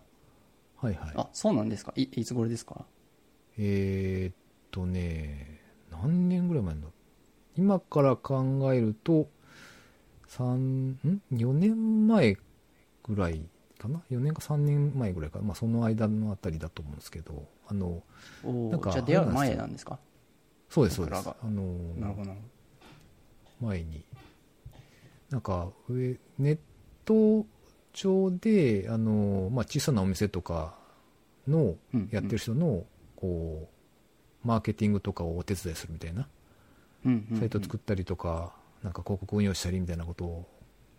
[0.78, 1.12] はいはい。
[1.16, 1.94] あ、そうなんですか？
[1.96, 2.86] い、いつ頃ですか？
[3.58, 4.36] えーっ
[4.72, 5.60] とね
[5.92, 6.88] 何年ぐらい前なんだ？
[7.58, 9.28] 今から考えると
[10.30, 12.38] 3ん？4年前
[13.04, 13.42] ぐらい
[13.78, 18.02] かな？4年か3年前ぐらいかまあその間のあたりだと思うんですけどあの
[18.44, 20.00] おなんかーじゃあ出会う前なんですか？
[20.72, 21.30] そうですそうです。
[21.30, 21.62] あの
[22.00, 22.32] なるほど
[23.60, 24.06] 前に。
[25.30, 26.58] なんか上ネッ
[27.04, 27.46] ト
[27.94, 30.76] 上であの、まあ、小さなお店とか
[31.46, 32.86] のうんやってる人の
[33.18, 33.70] こ
[34.44, 36.28] うマーケティングとかをお手伝いするみたいな。
[37.38, 38.54] サイト作ったりとか
[38.84, 40.48] なんか広告運用したりみたいなことを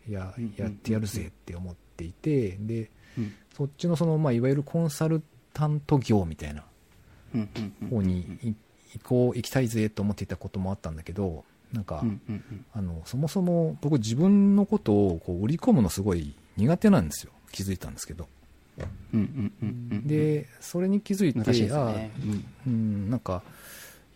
[0.07, 3.33] やうんやってやるぜって思っていてでうん。
[3.57, 5.23] そっちのその、まあ、いわゆるコンサル
[5.55, 6.65] タント業みたいな
[7.89, 8.55] 方にい
[8.95, 12.65] 行こう行きたいぜと思っていたこともあったんだけどなんか、うんうんうん。
[12.75, 17.33] あのそもそも僕自分のことをこう売り込むのすごい苦手なんですよ。
[17.51, 18.29] 気づいたんですけど。
[19.13, 21.69] うんうんうんうんでそれに気づいてね。
[21.69, 21.73] うん。
[21.73, 21.95] あ
[22.67, 23.43] うんなんか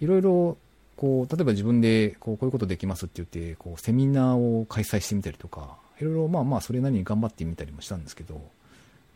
[0.01, 0.59] いろいろ
[0.97, 8.41] こう例えば自分でこうこういうことできますって言ってこうセミナーを開催してみたりとかいろいろまあまあそれなりに頑張ってみたりもしたんですけど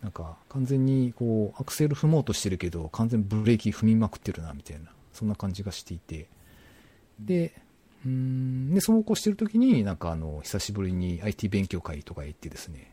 [0.02, 6.28] なんか完全にこうアクセル踏もうとしてるけど完全にブレーキ踏みまくってるなみたいなそんな感じがしていて。
[7.18, 7.52] で
[8.04, 12.92] うーんでそうこうしてる時になんかあの久しぶりに IT 勉強会とかへ行ってですね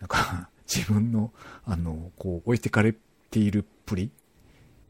[0.00, 1.32] なんか 自分の
[1.64, 2.94] あのこう置いてかれ
[3.30, 4.10] ているプリ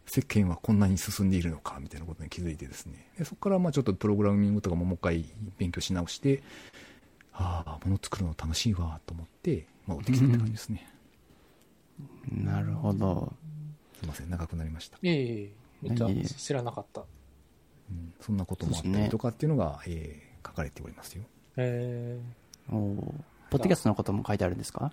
[0.06, 3.10] 世間はこんなに進んでいるのかみたいなことに気づいてですね。
[3.18, 5.24] でそこからまあちょっとプログラミングとかももう一回
[5.58, 6.42] 勉強し直して
[7.32, 10.88] ああ物作るの楽しいわと思って戻ってきたって感じですね。
[12.30, 13.32] なるほど。
[14.00, 15.50] すいません長くなりました、いえいえい
[15.84, 15.88] え。
[15.88, 17.00] めっちゃいえいえ知らなかった。
[17.00, 17.04] う
[17.94, 21.24] ん、そんなこともあったりとかっていうのが、えー書かれておりますよ
[21.56, 22.18] え
[22.70, 22.94] おー
[23.50, 24.92] ポッドキャストのことも書いてあるんですか？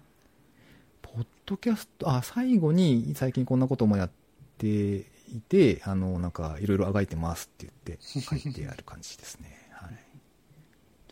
[1.04, 4.12] ポッドキャスト、あ、最後に最近こんなこともやっ
[4.58, 5.06] てい
[5.48, 9.70] て、あの、なんかいろいろあがいてますって言って書いてある感じですね。
[9.72, 9.92] はい。
[9.92, 9.98] で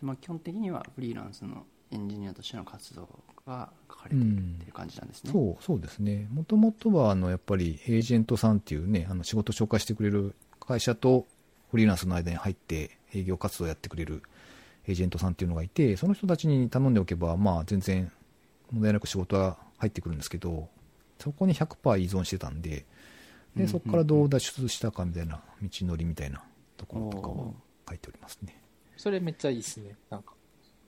[0.02, 3.08] まあ、基本的にはフリーランスのエンジニアとしての活動
[3.46, 5.32] が書かれているっていう感じなんですね。
[5.32, 6.28] そう、そうですね。
[6.32, 11.26] もともとは、あの、やっぱりエージェントさんっていうね、あの、仕事紹介してくれる会社と
[11.70, 14.22] フリーランスの間に入って営業活動をやってくれる
[14.86, 18.10] エージェントさんっていうのがいて、その人たちに頼んでおけば、まあ、全然
[18.70, 20.68] 問題なく仕事は入ってくるんですけど、
[21.18, 22.84] そこに100%依存してたんで、で、
[23.56, 26.42] うんうんうんそこからどう脱出したかみたいな、道のりみたいな
[26.76, 27.54] ところとかを
[27.88, 28.60] 書いておりますね。
[28.96, 29.96] それめっちゃいいっすね。
[30.10, 30.34] なんか。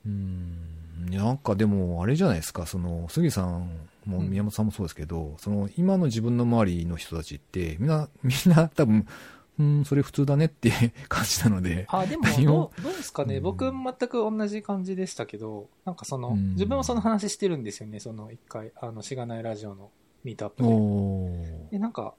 [0.04, 3.70] うーん、なんかでも、あれじゃないですか、その、杉さん
[4.06, 4.30] もうん。
[4.30, 9.06] 宮本さんもそうですけど、その、今の自分の周りの人たちって、みんな、みんな多分、
[9.58, 10.70] うん、それ普通だねって
[11.08, 13.42] 感じなので、あ、でもどう、どうですかね、うん。
[13.42, 16.52] 僕全く同じ感じでしたけど、なんかその、うん。
[16.52, 19.90] 自分もその話してるんですよね、その一回、あの、しがないラジオの
[20.24, 20.62] ミートアップ
[21.70, 21.70] で。
[21.72, 22.14] で、なんか、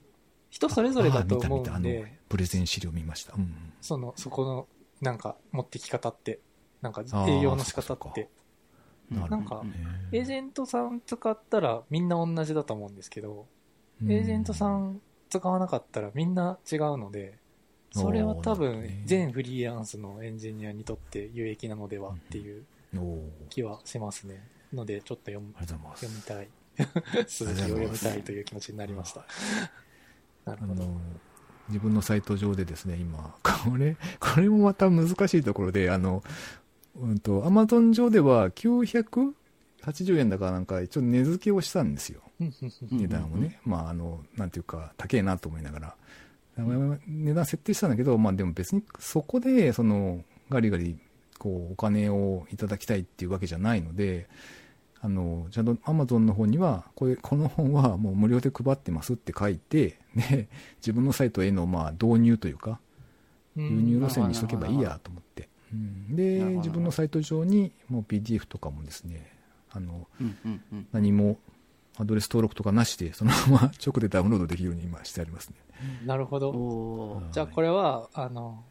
[0.49, 3.33] 人それぞれだと思うんで、プレゼン資料見ました。
[3.37, 3.53] うん。
[3.81, 4.67] その、そこの、
[5.01, 6.39] なんか、持ってき方って、
[6.81, 8.27] なんか営業の仕方そって、うん
[9.09, 9.63] なんか。
[10.11, 13.45] エージェントさん使ったらみんな同じだと思うんですけど、
[14.01, 17.37] うんエージェントさん使わなかったらみんな違うので、
[17.91, 22.63] それは多分ね全フリーランスのエンジニアにとって有益なのではっていう
[23.49, 24.47] 気はしますね。
[24.73, 25.53] ので、ちょっと読む。
[25.59, 25.79] 読
[26.13, 26.49] みたい。
[27.27, 29.25] 続きを読みたいという気持ちになりました。
[30.45, 30.85] なるほど。
[31.69, 36.23] 自分のサイト上でですね、今、これ、これもまた難しいところで、あの、
[36.99, 39.33] うんと、アマゾン上では980
[40.19, 42.21] 円だからなんか一応値付けをしたんですよ。
[42.91, 43.59] 値段をね。
[43.65, 45.95] まあ、あの、なんていうか、高えなと思いながら。
[47.07, 50.97] 値段設定したんだけど、まあでも別にそこで、その、ガリガリ、
[51.37, 54.27] こう、お金をいただきたいっていうわけじゃないので、
[55.01, 62.79] あの、ちゃんと Amazon の方には、これ、この本はもう無料で配ってますって書いて、で、自分のサイトへの、まあ、導入というか、
[63.55, 65.46] 輸入路線にしとけばいいやと思って。
[65.73, 69.31] うんで自分のサイト上に、もう PDF とかもですね、
[69.71, 71.37] あの、うんうんうん何も
[71.99, 75.55] アドレス登録とかなしで、そのまま 直でダウンロードできるように今してありますね。
[76.05, 77.23] なるほど。
[77.31, 78.63] じゃあこれは、あの、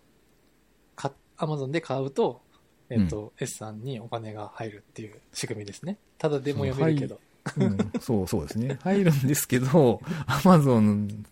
[0.94, 2.40] か、アマゾンで買うと、
[2.88, 5.98] えっ、と、S さんにお金が入るっていう仕組みですね。
[6.18, 7.20] ただでも読めるけど。
[7.58, 8.78] うん、そうそうですね。
[8.82, 11.24] 入るんですけど、 アマゾン、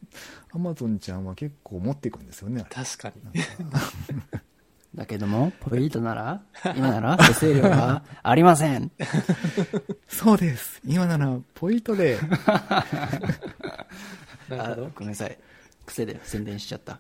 [0.53, 2.85] アマゾンちゃんは結構持っていくんですよね、あれ。
[2.85, 3.23] 確かに。
[4.95, 6.43] だけども、ポイントなら、
[6.77, 8.93] 今なら手数料が ありません。
[10.09, 10.81] そうです。
[10.87, 12.19] 今なら、ポイントで。
[14.49, 14.87] なるほど。
[14.87, 15.37] あごめんなさい。
[15.87, 16.99] 癖で宣伝しちゃった。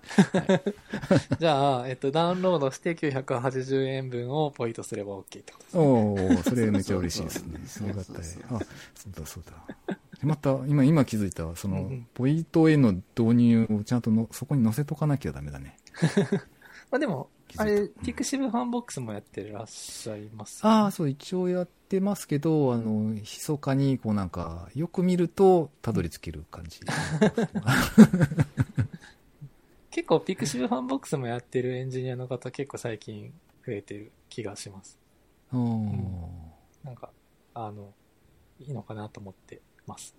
[1.38, 5.82] じゃあ、えっ、と、ダウンロードして980円分をポイントすれば OK ってことですね。
[5.82, 7.60] おおそれめっちゃ嬉しいですね。
[7.66, 8.12] そうよかった。
[8.12, 9.96] あ、そうだそうだ。
[10.22, 15.78] また、今、今気づいた、そのポイントへの導入をちゃんとのそこに載せとかなきゃダメだね。
[16.90, 26.80] まあでも、あれ、 pixivFANBOX もやってらっしゃいます、ああ、そう、一応やってますけど、あの、密かに、こうなんか、よく見ると、たどり着ける感じ。
[29.90, 33.32] 結構 pixivFANBOX もやってるエンジニアの方結構最近
[33.64, 34.98] 増えてる気がします。
[35.52, 37.10] おーなんか、
[37.54, 37.94] あの、
[38.58, 40.16] いいのかなと思ってます。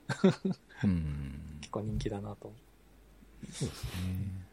[0.84, 1.58] うん。
[1.60, 2.56] 結構人気だなと思
[3.52, 4.45] そうですね。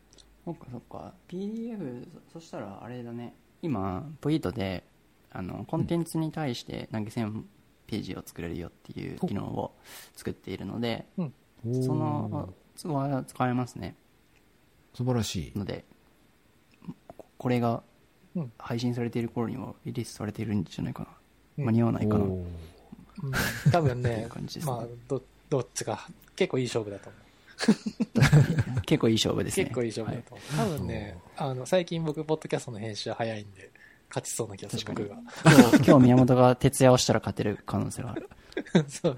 [0.45, 1.15] そっかそっか。
[1.29, 3.35] PDF、そそしたらあれだね。
[3.63, 4.85] 今、ポイントで、
[5.31, 7.45] あの、コンテンツに対して投げ銭
[7.87, 9.73] ページを作れるよっていう機能を
[10.15, 12.49] 作っているので、おーその、
[12.81, 13.95] 都合は使えますね。
[14.95, 15.59] 素晴らしい。
[15.59, 15.85] ので、
[17.17, 17.83] ここれが
[18.35, 21.09] うん配信されている頃にはリリースされているんじゃないかな。
[21.59, 22.25] うん間に合わないかな。
[22.25, 22.29] う。
[22.29, 23.33] うん、
[23.71, 24.29] 多分ね ね
[24.65, 27.22] まあ、ど、どっちか、結構いい勝負だと思う。
[28.87, 29.65] 結構いい勝負ですね。
[29.65, 30.57] 結構いい勝負だと思う。
[30.57, 33.71] 多分ね、あの、最近僕、ポッドキャストの編集早いんで、
[34.09, 35.17] 勝ちそうな気がする、僕が。
[35.45, 38.29] 今日、 今日宮本が徹夜をしたら勝てる可能性がある。
[38.89, 39.17] そう。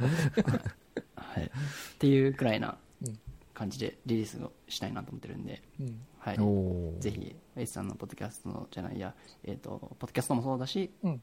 [1.17, 1.45] はい。
[1.45, 1.51] っ
[1.99, 3.19] ていうくらいなうん
[3.55, 6.01] 感じでリリースをしたいなと思ってるんで、うん。
[6.19, 7.01] はい。
[7.01, 9.15] ぜひ、エイスさんのポッドキャストのじゃないや、
[9.45, 11.23] えっ、と、ポッドキャストもそうだし、うん。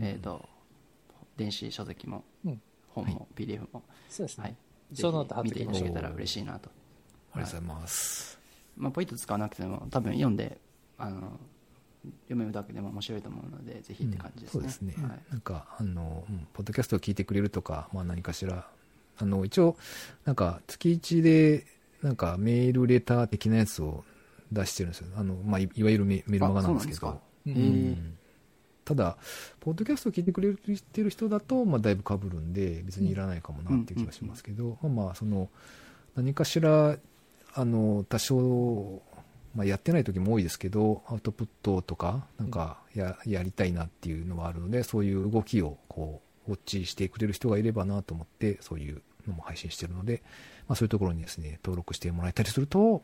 [0.00, 0.48] えっ、と、
[1.36, 2.62] 電子書籍も、うん。
[2.88, 4.44] 本も、PDF も、そうですね。
[4.44, 4.56] はい。
[4.94, 6.70] ショーノート貼っ見ていただけたら嬉しいなと。
[7.32, 8.38] ありがとうございます。
[8.76, 10.58] まあ、ポイント使わなくても、多分読んで、
[10.98, 11.38] あの、
[12.24, 14.60] 読めるだけでも面白いと思うので、ぜひって感じですね。
[14.60, 14.94] そうですね。
[15.02, 15.20] はい。
[15.30, 18.68] なんか、あの、うんポッドキャストを聞いてくれるとか、まあ何かしら、
[19.18, 19.76] あの、一応、
[20.24, 21.66] なんか、月1で、
[22.02, 24.04] なんか、メールレター的なやつを
[24.52, 25.06] 出してるんですよ。
[25.16, 27.20] あの、まあ、いいわゆるメメルマガなんですけど。
[27.46, 28.23] うんえー
[28.84, 29.16] ただ、
[29.60, 35.48] ポッドキャストを聞いてくれてる人だと、まあ、だいぶ被るんで、別にいらないかもなっていう気がしますけど、まあまあ、その、
[36.16, 36.96] 何かしら、
[37.54, 39.02] あの、多少、
[39.54, 50.22] まあ、やってない時も多いですけど、アウトプットとか、なんかや、やりたいなっていうのはあるので、そういう動きを、こう、ウォッチしてくれる人がいればなと思って、そういうのも配信してるので、
[50.68, 53.02] まあ、そういうところにですね、登録してもらえたりすると、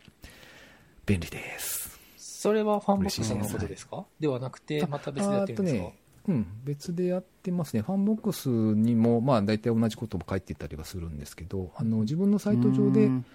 [1.07, 1.99] 便利です。
[2.41, 4.07] それはファンボックスのことですか？
[4.18, 5.84] ではなくて、また別でやってるんですか？
[5.84, 7.82] あーとね、うん、別でやってますね。
[7.82, 13.26] ファンボックスにも、まあ、大体同じことを書いてたりはするんですけど、あの、自分のサイト上でうん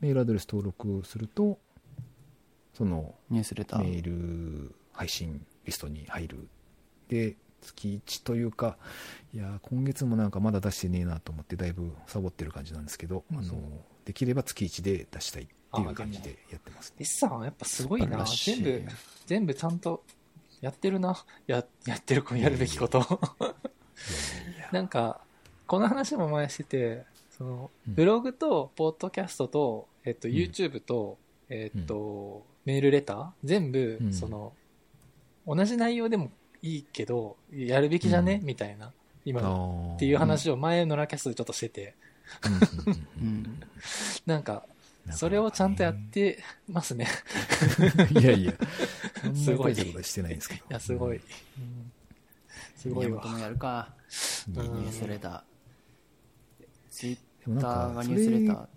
[0.00, 1.58] メールアドレス登録すると、
[2.72, 4.02] その、ニュースレタメー。
[4.02, 4.04] ー
[4.68, 6.48] ル配信リストに入る。
[7.08, 8.78] で、月1というか、
[9.34, 13.54] いやー、今月もなんかまだ出してねえなと思って、だいぶサボってる感じなんですけど、うんあの、
[14.04, 15.48] できれば月1で出したい
[15.80, 16.96] っていう感じでやってますね。
[17.00, 18.24] S さんはやっぱすごいな。
[18.24, 18.82] 全部、
[19.26, 20.02] 全部ちゃんと
[20.60, 21.16] やってるな。
[21.46, 23.20] や、やってる、やるべきこと。
[24.72, 25.20] なんか、
[25.66, 27.94] この話も前してて、その、うん。
[27.94, 30.34] ブログと、ポッドキャストと、えっと、うん。
[30.34, 31.18] YouTube と、
[31.48, 34.12] えっと、メールレター全部う、ん。
[34.12, 34.52] その、
[35.46, 36.30] 同じ内容でも
[36.62, 38.46] いいけど、やるべきじゃね、うん。
[38.46, 38.92] みたいな、
[39.24, 39.94] 今あー。
[39.94, 41.94] っていう話を前のラキャストでちょっとしてて、
[42.44, 42.52] うん。
[42.54, 42.60] うん。
[42.60, 43.62] ううんん。
[44.26, 44.66] なんか、
[45.12, 47.06] それをちゃんとやってますね。
[48.20, 48.52] いやいや、
[49.34, 50.60] すごい大したことはしてないんですけど。
[50.60, 51.20] いや、すごい。
[52.76, 53.24] すごいわ。
[53.24, 53.94] もやるか。
[54.48, 55.42] ニュースレター。
[56.90, 58.60] ツイッでもタなんか、ーがそニュースレター。
[58.60, 58.68] うん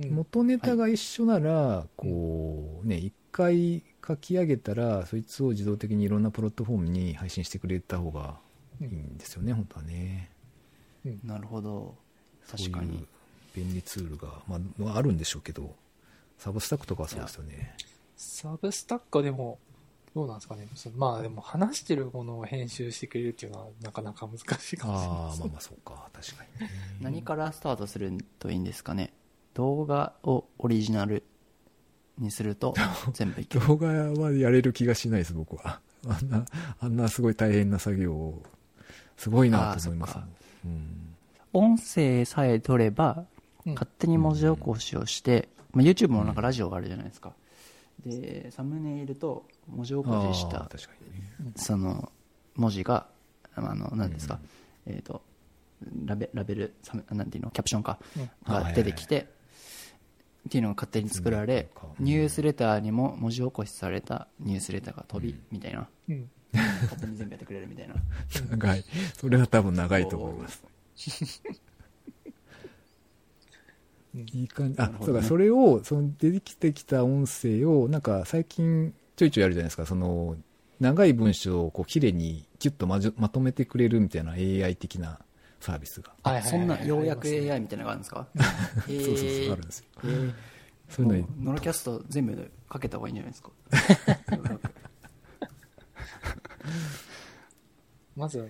[0.00, 8.38] 元ネタが一緒なら、こう、ね、一回書き上げたら、そいつを自動的にいろんなプラットフォームに配信してくれた方が
[8.80, 10.30] いいんですよね、本当はね。
[11.24, 11.96] なるほど。
[12.48, 13.08] 確かに。
[13.54, 15.74] 便利ツールが、まあまあ、あるんでしょうけど、
[16.38, 17.74] サブスタックとかはそうですよね。
[18.16, 19.58] サブスタックはでも、
[20.14, 20.66] どうなんですかね。
[20.96, 24.42] まあでも話してるものを編集してくれるっていうのはなかなか難し
[24.72, 26.70] いかもしれないああ、まあまあそうか、確かにね。
[27.00, 29.12] 何からスタートするといいんですかね。
[29.54, 31.24] 動画をオリジナル
[32.18, 32.74] にすると
[33.12, 33.66] 全部いける。
[33.66, 35.80] 動画はやれる気がしないです、僕は。
[36.06, 36.44] あんな、
[36.80, 38.42] あんなすごい大変な作業を、
[39.16, 40.28] すごいなと思いますあーそっか
[40.64, 41.16] うん。
[41.52, 43.37] 音声さえ取れば、うん
[43.74, 47.32] 勝手に文字起こしをして、まあ、YouTube もなんかラジオがあるじゃないですか。
[48.04, 50.68] で、サムネイルと文字起こしした。
[51.56, 52.12] その
[52.54, 53.06] 文字が、
[53.54, 54.38] あの、何ですか、
[54.86, 55.22] えっ、と、
[56.04, 59.28] ラベラベル、サムなんていうの、キャプションか、うんが出てきて、
[60.48, 65.88] っていうのが勝手に作られうん、ニュースレターにも文字起こしされたニュースレターが飛び、うんみたいな。
[66.08, 66.30] うん。
[66.52, 67.94] 勝手に全部やってくれるみたいな。
[68.50, 68.84] 長い。
[69.14, 70.64] それは多分長いと思います。
[74.18, 74.80] うんいい感じ。
[74.80, 80.36] あ、ねそうか、それを、その出てきてきた音声を、なんか最近ちょいちょいやるじゃないですか、その、
[80.80, 85.18] 長い文章をこう綺麗にキュッとまじまとめてくれるみたいな AI 的な
[85.60, 86.12] サービスが。
[86.22, 88.28] はいはいはいそんな、ようやく AI みたいなのがあるんですか？
[88.86, 89.84] そうそうそう、あるんですよ。
[90.04, 90.32] えー
[90.90, 93.50] そういうのノラキャスト全部でかけた方がいいんじゃないですか？
[98.16, 98.48] まず、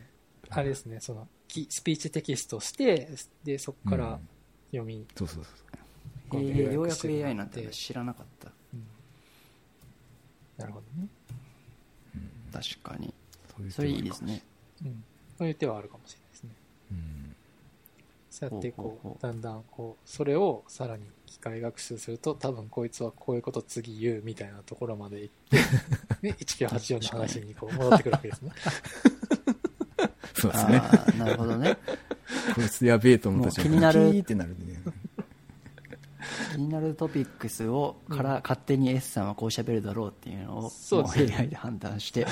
[0.51, 3.09] あれですね、その、きスピーチテキストして、
[3.45, 4.29] で、そこからうん
[4.71, 5.55] 読み、そうそうそう。
[6.35, 8.49] えーようやく AI なんて知らなかった。
[8.75, 8.85] うん
[10.59, 11.09] なるほどね。
[12.53, 13.15] 確かに。
[13.57, 14.43] そういう手それいいですね。
[14.85, 15.05] うん。
[15.39, 16.51] そういう手はあるかもしれないですね。
[16.91, 17.37] うん。
[18.31, 25.59] そうやってこう、だんだんこう、それをさらに機械学習すると、多分こいつはこういうこと次言うみたいなところまで行って、
[26.23, 28.51] で、 1984の話にこう戻ってくるわけですね。
[30.41, 30.77] そうですね。
[30.79, 31.77] ああ、なるほどね。
[32.55, 34.79] こいつやべえと思った瞬間もう気になるってなるね。
[36.53, 42.31] 気になるトピックスを、から勝手に S さんはこう喋るだろうっていうのを、もうそうですね AI で判断して、だ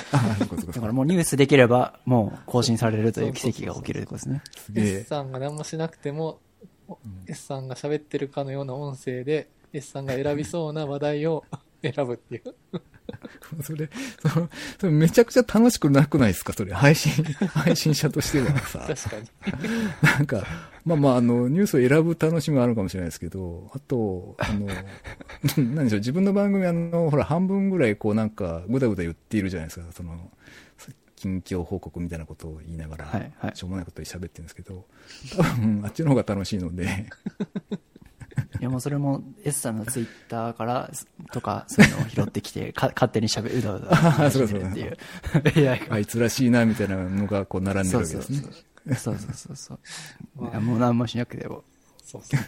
[0.81, 4.43] からもうニュースできれば、もう更新されるという奇跡が起きるってことですね。
[4.75, 5.05] S え。
[5.05, 6.41] さんが何もしなくても、
[6.89, 11.45] お S さんが喋ってるかのような音声で、S さんが選びそうな話題を
[11.83, 12.55] 選ぶっていう。
[13.63, 13.89] それ、
[14.21, 14.49] その
[14.81, 16.53] それめちゃくちゃ楽しくなくないですか？
[16.53, 17.13] それ、配信、
[17.55, 18.87] 配信者としてはさ。
[18.87, 19.29] 確かに。
[20.03, 20.45] なんか、
[20.85, 24.67] まあまあ、あの、ニュースを選ぶ楽しみはあるかもしれないですけど、あと、あの、
[25.75, 30.31] なんでしょう、自分の番組、あの、ほら、半分ぐらい、こう、なんか、ぐだぐだ言っているじゃないですか、その、
[31.17, 34.85] 近況報告みたいなことを言いながら、はいはいしょうもないことを喋ってるんですけど、
[35.37, 37.07] 多分、あっちの方が楽しいので、
[38.61, 40.91] いやもうそれも S さんのツイッターから
[41.33, 44.97] とかそういうのを拾ってきて、 か勝手に喋る、うだうだるっていう。
[45.91, 48.97] あいつらしいな、みたいなのが、こう、並んでるそうわけですそうそうね。。
[48.97, 49.79] そうそうそうそう。
[50.37, 51.65] まあいやもう何もしなくても。
[52.05, 52.41] そうそう。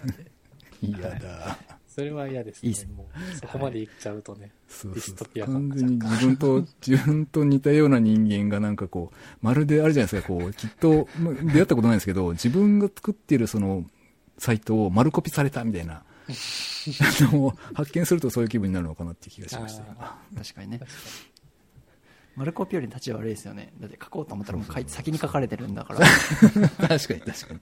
[0.81, 1.59] 嫌だ。
[1.89, 2.71] それは嫌ですね。
[2.71, 4.53] いいもうそこまで行っちゃうとね。
[4.69, 13.85] そうディストそうピア完全に自分と、自分と似たような人間がなんかこう、まるであるじゃないですか、こう、きっと、ま出会ったことないですけど、自分が作っているその、
[14.39, 16.05] サイトを丸コピされたみたいな、
[17.75, 20.21] 発見するとそういう気分になるのかなっていう気がしました、今。
[20.37, 20.81] 確かにね
[22.37, 23.73] 丸コピより立ち悪いですよね。
[23.81, 26.01] だって書こうと思ったらもう書い先に書かれてるんだから。
[26.87, 27.61] 確かに確かに。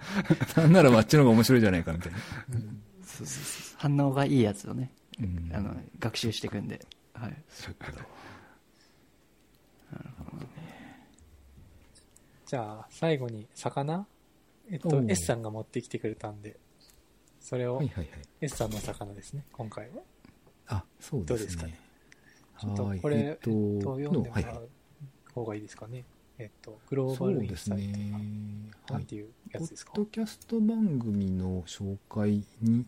[0.56, 2.18] なんならあっちの方が面白いじゃないかみたいな。
[3.02, 6.84] そうそうそう反応がいいやつをね、うんあの、学習していくんで。
[7.14, 7.42] はい。
[7.48, 8.04] そういうこと
[12.44, 14.06] じゃあ、最後に魚？
[14.70, 16.58] えっと S さんが持ってきてくれたんで、
[17.46, 18.08] それをはいはいはい。
[18.40, 20.02] S さんの魚ですね、今回は。
[20.66, 21.78] あ、そうどうでねですすかね？
[22.60, 24.68] ちょっとはいこれ、えっと読んでもはいはいらう
[25.32, 26.02] 方がいいですかね？
[26.38, 27.78] えっと、グローそバルインうですサイ
[28.84, 29.92] トていうやつですか？
[29.92, 32.84] ポッドキャスト番組の紹介に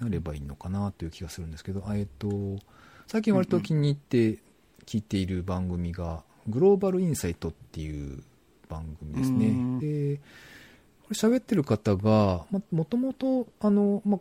[0.00, 2.56] なればいいのかなという気がするんですけど、あえっと、
[3.06, 4.38] 最近割と気に入って
[4.86, 8.22] 聞いている番組が、グローバルインサイトっていう
[8.70, 9.48] 番組ですね。
[9.48, 10.20] うんで、
[11.04, 14.18] これ喋ってる方が、ま、もともと、あの、ま、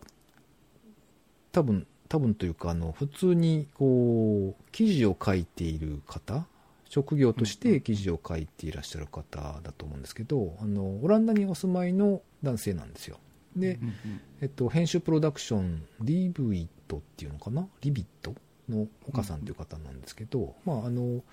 [1.52, 6.46] 多分、多分というか、あの、普通に、こう、記事を書いている方、
[6.90, 13.18] 職業として記事を書いていらっしゃる方だと思うんですけど、あの、オランダにお住まいの男性なんですよ。
[13.56, 13.80] で、
[14.42, 17.68] えっと、編集プロダクション、リブイットっていうのかな？
[17.82, 18.36] リビット
[18.70, 21.24] の岡さんという方なんですけど、まあ、あの、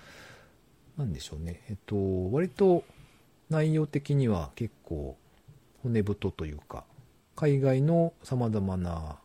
[0.97, 1.63] なんでしょうね。
[1.69, 2.85] えっと、割と
[3.51, 5.17] 内容的には結構
[5.83, 6.85] 骨太というか、
[7.37, 9.18] 海外の様々な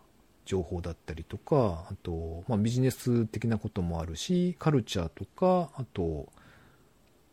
[0.46, 6.32] 情報だったりとか、あと、まあ、ビジネス的なこともあるし、カルチャーとか、あと、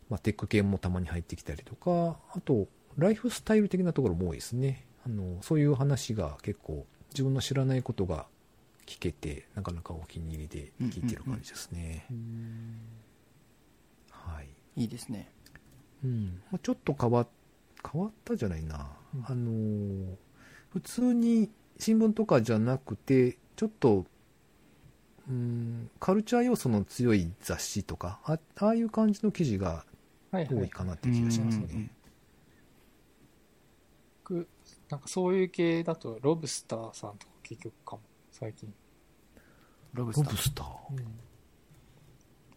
[0.09, 2.67] まあ、テック系もたまに入ってきたりとか、あと、
[2.97, 4.85] ライフスタイル的なところも多いですね。
[5.05, 8.27] あの、そういう話が結構自分の知らないことが
[8.85, 12.05] 聞けて、なかなかお気に入りで聞いてる感じですね。
[14.09, 14.47] はい。
[14.75, 15.31] いいですね。
[16.03, 16.41] うん。
[16.51, 17.25] まあちょっと変わ、
[17.91, 18.87] 変わったじゃないな。
[19.15, 20.15] うんあのー、
[20.71, 24.05] 普通に新聞とかじゃなくて、ちょっと、
[25.29, 29.85] うん、カルチャー要素の強い雑誌とか、あああいう感じの記事が
[30.31, 30.55] はいはい。
[30.55, 31.91] 多いかなっていう気がしますうんうんうんね。
[34.23, 34.47] 僕
[34.89, 38.73] なんかそういう系だと、ロブスターさんとか結局かも、最近。
[39.93, 40.23] ロブス
[40.53, 40.65] ター。
[40.65, 41.03] ロブ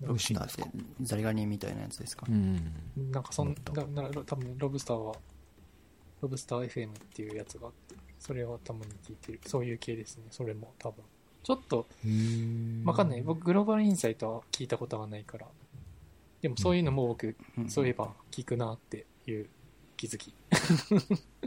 [0.00, 0.62] ロブスターって
[1.02, 2.72] ザリガニみたいなやつですか、うん。
[3.10, 5.14] なんかそんロブスタな、な多分ロブスターは、
[6.20, 9.40] ロブスター FM っていうやつがあって、それはたまに聞いてる。
[9.46, 11.02] そういう系ですね、それも多分。
[11.42, 11.86] ちょっと、
[12.84, 13.22] わかんない。
[13.22, 15.46] 僕、グローバルインサイトは聞いたことがないから。
[16.42, 19.48] でもそういうのも僕、うんそういえば聞くなっていう
[19.96, 20.28] 気づき。
[20.28, 20.34] へ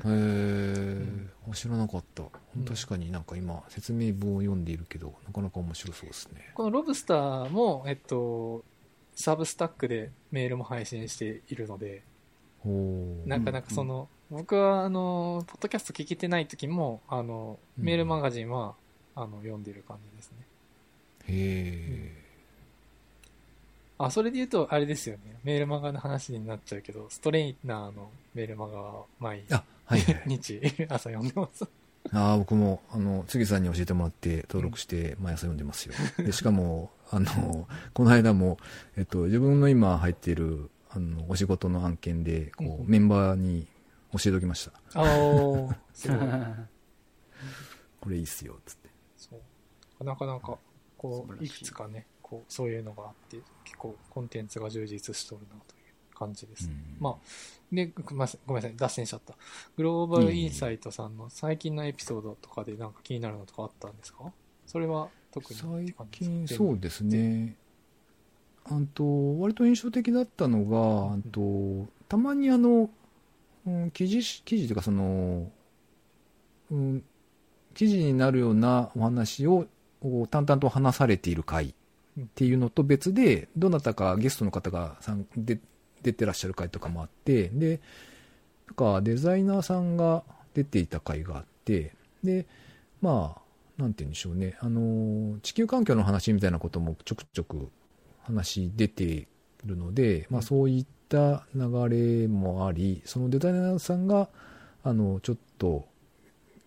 [0.06, 1.06] え、
[1.50, 2.24] あ知らなかった。
[2.24, 6.52] うん確かになんか今説明文を読んでいるけど、なかなか面白そうですね。
[6.54, 8.64] このロブスターも、えっと、
[9.16, 12.04] サブスタックでメールも配信しているので。
[13.26, 18.76] なかなかその、僕はあの、ポッドキャスト聞けてない時も、あの、うんメールマガジンは、
[19.16, 20.38] あの、読んでる感じですね。
[21.28, 22.20] へ
[23.98, 25.40] あ、それで言うと、あれですよね。
[25.44, 28.10] メールマガの話になっちゃうけど、ストレイナーの
[28.40, 29.54] メールマガは毎え。
[29.54, 30.24] あ、はいはい。
[30.26, 31.66] 日 朝読んでます。
[32.14, 35.94] ああ、僕も、あの、杉さんに教えてもらって登録して毎朝読んでますよ。
[36.18, 38.58] で、しかも、 あの、この間も、
[38.96, 43.68] えっと、自分の今入っている、あの、お仕事の案件で、こう、うんメンバーに
[44.14, 44.72] 教えておきました。
[44.94, 46.20] あー、すごい。
[48.00, 48.90] これいいっすよ、つって。
[49.18, 49.36] そ
[50.00, 50.04] う。
[50.06, 50.58] なかなか、
[50.98, 55.79] こう、いいくつかね、こう、そういうのがあって、結構コンテンツが充実しとるなと
[56.20, 56.68] 感じです。
[56.68, 56.98] うん。
[57.00, 57.16] まあ、
[57.72, 59.34] で、ごめんなさい、ごめんなさい、脱線しちゃった。
[59.78, 64.32] グローバルインサイトさんの最近のエピソードとかでなんか気になるのとかあったんですか？
[64.68, 67.56] それは特に最近そうですね。
[68.66, 72.90] あと割と印象的だったのが、あとたまにあの、
[73.66, 75.50] うん、記事記事というかその、
[76.72, 77.04] うん、
[77.74, 79.66] 記事になるようなお話を
[80.30, 85.60] 淡々と話されている回っていうのと別でどなたかゲストの方がさんで
[86.04, 87.80] 出てらっしゃる回とかもあってで
[88.68, 90.24] なんかデザイナーさんが
[90.54, 91.94] 出ていた回があって
[92.24, 92.46] で
[93.02, 93.42] まあ
[93.80, 94.58] なんて言うんでしょうね。
[94.60, 97.70] あの、地球環境の話みたいなこともちょくちょく
[98.24, 99.28] 話出て
[99.66, 104.28] るので、まあそういった流れもあり、そのデザイナーさんが、
[104.84, 105.88] あの、ちょっと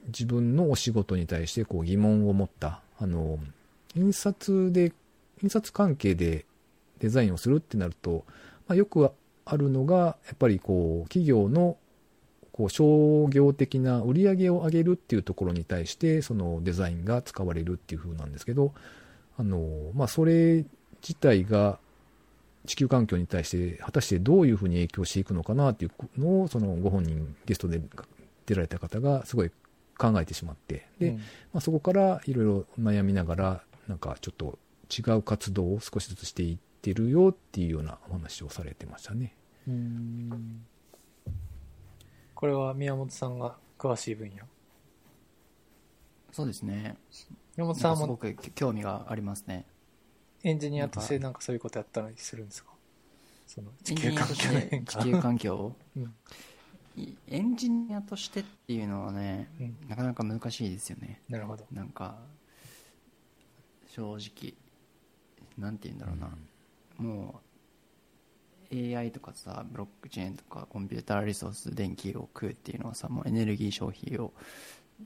[0.07, 3.39] 自分のお仕事に対してこう疑問を持った、あの、
[3.95, 4.93] 印刷で、
[5.43, 6.47] 印刷関係で
[6.99, 8.25] デザインをするってなると、
[8.67, 9.11] まあ、よく
[9.45, 11.77] あるのが、やっぱりこう、企業の
[12.53, 18.75] こう商業的な売り上げを上げるっていうところに対してそのデザインが使われるっていう風なんですけど
[19.39, 20.65] あの、まあ、それ
[21.01, 21.79] 自体が
[22.67, 27.81] 地球環境に対して果たしてどういうふうに影響していくのかなっていうのをそのご本人ゲストで
[28.47, 29.51] 出られた方がすごい
[29.99, 31.17] 考えてしまってで、うん。
[31.17, 31.23] ま
[31.55, 34.59] あ、そこからいろいろ悩みながらなんかちょっと
[34.91, 39.37] 違う活動を少しずつしていってるよっていうようなお話をされてましたね。
[39.69, 40.65] うん
[42.35, 44.37] これは宮本さんが詳しい分野？
[46.33, 46.97] そうですね。
[47.57, 49.67] 宮本さんもすごく興味がありますね。
[50.43, 52.71] エンジニアとしてなんかそういうことやったりするんですか？
[53.47, 54.99] その地球環境の変化。
[54.99, 55.77] て地球環境を？
[55.97, 56.15] うん
[56.97, 61.23] いエンジニアとしてっていうのはね、うんなかなか難しいですよね。
[61.29, 61.65] なるほど。
[61.73, 62.19] なんか、
[63.87, 64.55] 正直、
[65.57, 66.37] なんて言うんだろうな。
[67.03, 67.41] も
[68.73, 74.33] う AI とかさブロックチェーンとかコンピューターリソース電気を食うっていうのはさもうエネルギー消費を、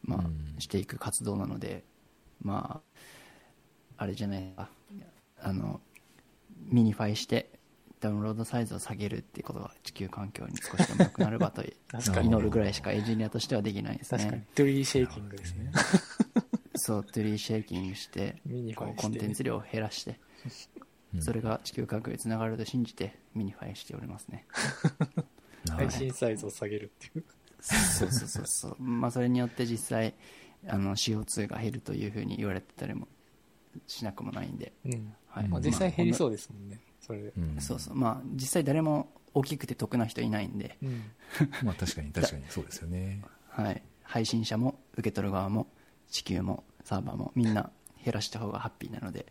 [0.05, 1.85] まあうんしていく活動なので
[2.43, 2.81] ま
[3.97, 4.69] ああれじゃないか。
[5.39, 5.81] あの
[6.71, 7.51] minify して
[8.01, 11.63] ダウンロードサイズを下げるっていうことが地球環境に少しでも良くなればと
[12.23, 14.37] 祈るぐらいしかエンジニアとしてはできないです確かに。
[14.39, 14.47] ね。
[14.55, 15.73] tree shaking ですね。
[16.75, 18.37] そう tree shaking して
[18.75, 20.19] コンテンツ量を減らして。
[20.45, 20.76] うん
[21.21, 24.47] それが地球環境につながると信じて minify しておりますね。
[25.71, 27.25] はい配信サイズを下げるっていう。
[27.61, 28.77] そうそうそうそう。
[28.83, 30.15] まあそれによって実際
[30.67, 33.09] あの CO2 が減るというふうに言われてたりも
[33.87, 34.73] しなくもないんで。
[34.85, 35.15] うん。
[35.29, 35.49] はい。
[35.49, 36.15] まあ実際減りう。
[36.15, 36.81] そうですもんね。
[37.01, 37.33] それで。
[37.37, 37.95] うんそうそう。
[37.97, 41.03] まあ実際誰も大きくて得な人いないんで、うん。
[41.65, 43.23] まあ確かに確かにそうですよね。
[43.49, 43.83] はい。
[44.03, 45.67] 配信者も受け取る側も
[46.09, 47.71] 地球もサーバーもみんな
[48.05, 49.27] 減らした方がハッピーなので、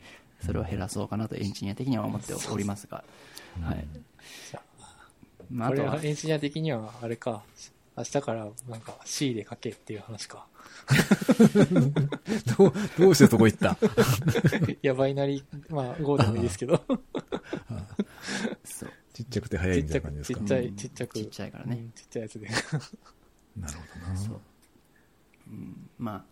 [0.46, 3.04] それを減らそうかなとエンジニア的には思っておりますが、
[3.62, 3.88] はい。
[5.52, 7.44] まあ、あとはこれはエンジニア的にはあれか。
[7.98, 10.46] 明日からなんか C で書けっていう話か。
[12.58, 13.78] どう、どうしてそこ行った？
[14.70, 16.84] いや、バイナリー、まあ5でもいいですけど。
[18.66, 18.90] そう。
[19.14, 20.40] ちっちゃくて早いみちっちゃく、たいな感じですか？
[20.40, 21.14] ちっちゃい、うんちっちゃく。
[21.14, 22.48] ちっちゃいからねうんちっちゃいやつで。
[23.58, 24.18] なるほどな。
[24.18, 24.42] そう。
[25.48, 26.24] うん、まあ、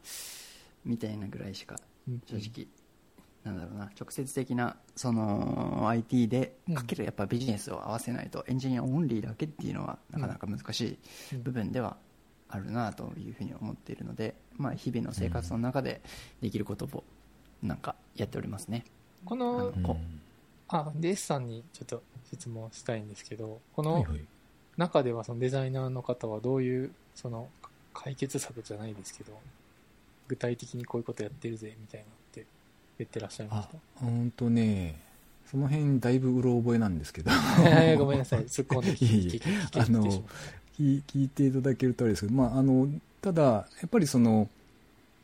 [0.84, 1.80] みたいなぐらいしか
[2.26, 2.68] 正直、
[3.44, 10.98] なんだろうな直接的なその IT でかけるやっぱビジネスを合わせないとエンジニアオンリーだけっていうのはなかなか難し
[11.34, 11.98] い部分では
[12.48, 16.02] あるなというふうに思っているので、まあ、日々の生活の中で
[16.42, 17.04] できることを
[17.62, 18.86] なんかやっておりますね。
[19.26, 19.98] このあの、こ
[20.68, 24.06] あ、で S さんにちょっと質問したいんですけど、この。
[24.76, 27.48] 中ではそのデザイナーの方はどういう、その
[27.94, 29.40] 解決策じゃないですけど、
[30.28, 32.08] 具体的にこういうことやってるぜみたいな
[32.98, 35.00] 言ってらっしゃいましあ、ほんとね、
[35.50, 37.32] その辺だいぶうろ覚えなんですけど。
[37.32, 39.30] たごめんなさい、突っ込んで聞いえいえ。
[39.32, 40.24] き聞き聞きあの
[40.78, 42.88] 聞いていただけるとあれですけど、まあ、あの
[43.22, 44.50] ただ、やっぱりその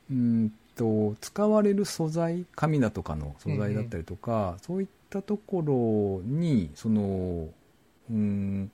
[0.10, 5.62] うんと使われる素材紙だとかの素材だったりとか、そういったとこ
[6.24, 7.50] ろにその
[8.10, 8.72] うん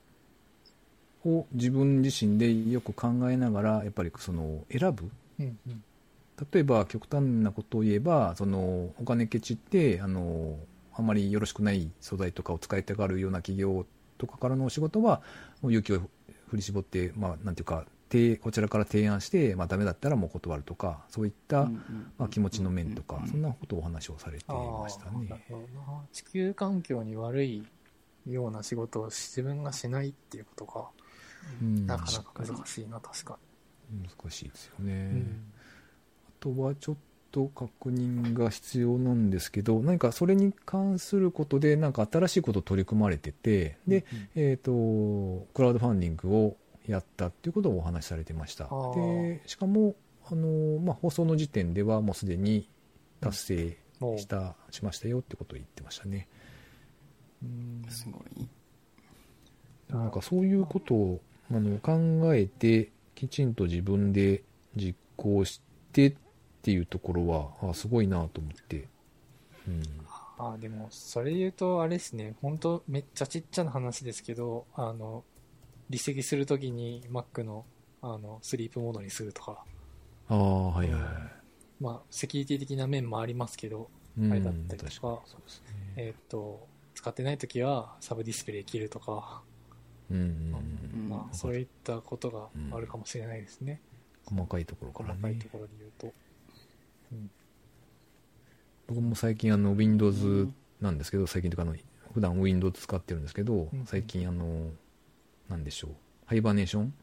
[1.26, 5.84] を自分自身でよく考えながらやっぱりその選ぶうんうん
[6.52, 10.58] 例えば極端なことを言えばそのお金ケチってあの
[10.94, 13.86] あまりよろしくない素材とかを使いたがるような企業
[14.18, 15.22] とかからのお仕事は
[15.62, 16.10] もう勇気を
[16.48, 25.42] 振り絞って、まあ、なんていうか提こちらから提案して、まあ、ダメだったらもう断るとかそういった、うんうんまあ、気持ちの面とか、うんそんなことをお話をされていましたね。
[26.12, 27.64] 地球環境に悪い
[28.28, 30.86] ような仕事を自分がしないっていうことが、
[31.62, 33.38] うんなかなか難しいな、確か
[33.92, 35.12] 難しいですよね。
[35.14, 35.22] に。
[35.22, 35.55] あ
[36.46, 36.96] とはちょっ
[37.32, 46.56] と確認が必要なんですけど何かそれに関することでなんか新しいことを取り組まれててで、うんえー、とクラウドファンディングを
[46.88, 48.66] やったっていうことをお話しされてました。
[48.66, 49.40] ー。
[49.40, 49.96] でしかも
[50.30, 52.70] あの、まあ、放送の時点ではもうすでに
[53.22, 53.78] 達成
[54.18, 56.28] した、しましたよってことを言ってましたね。
[57.44, 57.86] うん。
[57.90, 58.48] すごい。
[59.90, 61.22] なんかそういうことを
[61.52, 64.44] あの考えてきちんと自分で
[64.76, 66.16] 実行してっ
[66.66, 68.88] ていうところはあすごいなと思って、
[69.68, 69.84] うん、
[70.40, 75.24] あでも、それ言うと、あれですね、本当めっちゃちっちゃな話ですけど、あの、
[75.90, 77.66] 離席するときに Mac の、
[78.02, 79.64] あの、スリープモードにするとか、
[80.28, 81.12] ああはいはいはい、
[81.80, 84.92] まあ、セキュリティ的な面もありますけど、うんあれだったりとか。
[84.92, 85.94] 確にそうですね。
[85.98, 89.44] えーっと、使ってないときはサブディスプレイ切るとか、
[90.10, 90.24] うんうん
[90.96, 91.10] うん。
[91.10, 93.82] まあ、そういったことがあるかもしれないですね。
[94.26, 95.16] 細かいところからね。
[95.22, 96.14] 細かいところで言うと。
[97.12, 97.32] うん。
[98.88, 100.50] 僕も最近あの Windows
[100.80, 101.76] なんですけど最近というかあの
[102.14, 103.86] 普段 Windows 使ってるんですけど、うん。
[103.86, 104.72] 最近あの
[105.50, 105.92] なんでしょう。
[106.26, 106.94] ハイバーネーション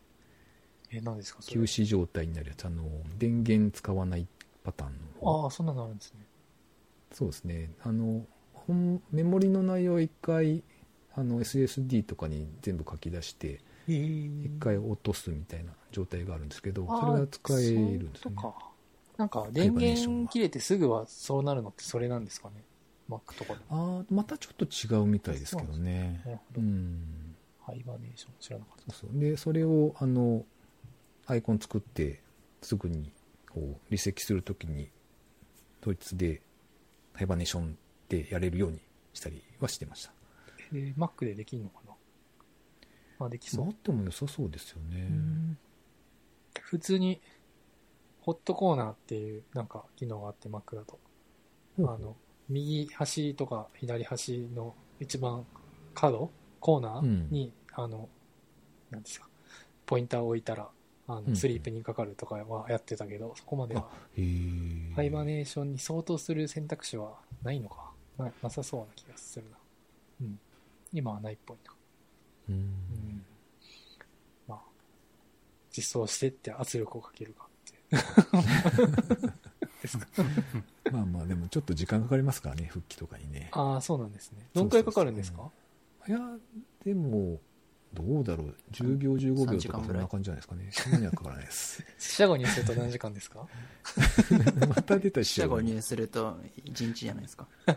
[0.92, 1.54] え、何ですかそれ。
[1.54, 2.84] 休止状態になるやつ、あの、
[3.18, 4.26] 電源使わない
[4.62, 5.44] パターンの方。
[5.44, 6.20] ああ、そんなのあるんですね。
[7.12, 7.70] そうですね。
[7.82, 10.62] あの、本メモリの内容を一回、
[11.14, 17.56] あの、SSD とかに全部書き出して、え一回落とすみたいな状態があるんですけど、それが使え
[17.98, 18.36] るんですよね。
[19.18, 22.64] なんか、電源切れてすぐはそうなるのってそれなんですかね
[23.10, 23.98] ？Mac とかでも。
[23.98, 26.22] ああ、またちょっと違うみたいですけどね。
[26.24, 26.60] なるほど。
[26.60, 27.36] うん。
[27.60, 28.94] ハイバネーション知らなかった。
[28.94, 30.44] そうで、それを、あの、
[31.26, 32.20] アイコン作って、
[32.62, 33.12] すぐに、
[33.50, 34.88] こう、離席するときに、
[35.80, 36.40] ドイツで、
[37.12, 37.76] ハイバネーション
[38.08, 38.80] でやれるように
[39.12, 40.12] したりはしてました。
[40.72, 43.26] えー、Mac でできるのかな？
[43.26, 43.68] あ、できそうあ。
[43.68, 45.02] っても良さそうですよね。
[45.02, 45.58] うん
[46.60, 47.20] 普通に、
[48.22, 50.98] ホットコーナーっていうなんか機能があって Mac だと。
[51.78, 52.16] あの、
[52.48, 55.44] 右端とか左端の一番
[55.94, 58.08] 角、コーナーに、あの、
[58.90, 59.26] なんですか、
[59.86, 60.68] ポインターを置いたら、
[61.08, 63.88] あうんの、スリープにかかるとかはやってたけど、そこまでは。
[64.94, 67.90] ハイバネーションに相当する選択肢はないのか。
[68.18, 69.56] ななさそうな気がするな。
[70.20, 70.38] うん。
[70.92, 71.72] 今はないっぽいな。
[72.50, 73.24] うんうん。
[74.46, 74.60] まあ、
[75.76, 77.48] 実装してって圧力をかけるか。
[79.82, 80.06] ですか。
[80.90, 83.48] まあまあ、でもちょっと時間かかりますからね、復帰とかにね。
[83.52, 84.46] ああ、そうなんですね。
[84.54, 85.50] どんくらいかかるんですか？
[86.08, 86.18] いや、
[86.84, 87.38] でも、
[87.94, 88.56] どうだろう。
[88.72, 90.68] 10秒、15秒3時とかそんな感じじゃないですかね。
[90.70, 91.84] そんなにはかからないです。
[91.98, 93.46] 四捨五入すると何時間ですか？
[94.68, 97.46] また出たし四捨五入すると1日じゃないですか。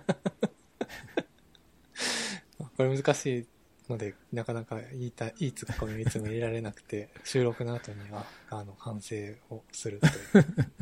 [2.78, 3.46] これ難しい
[3.90, 9.16] ので、なかなか言いたい、いいツッコミをいつも入れられなくて、 収録の後には、あの、反省
[9.50, 10.14] をするという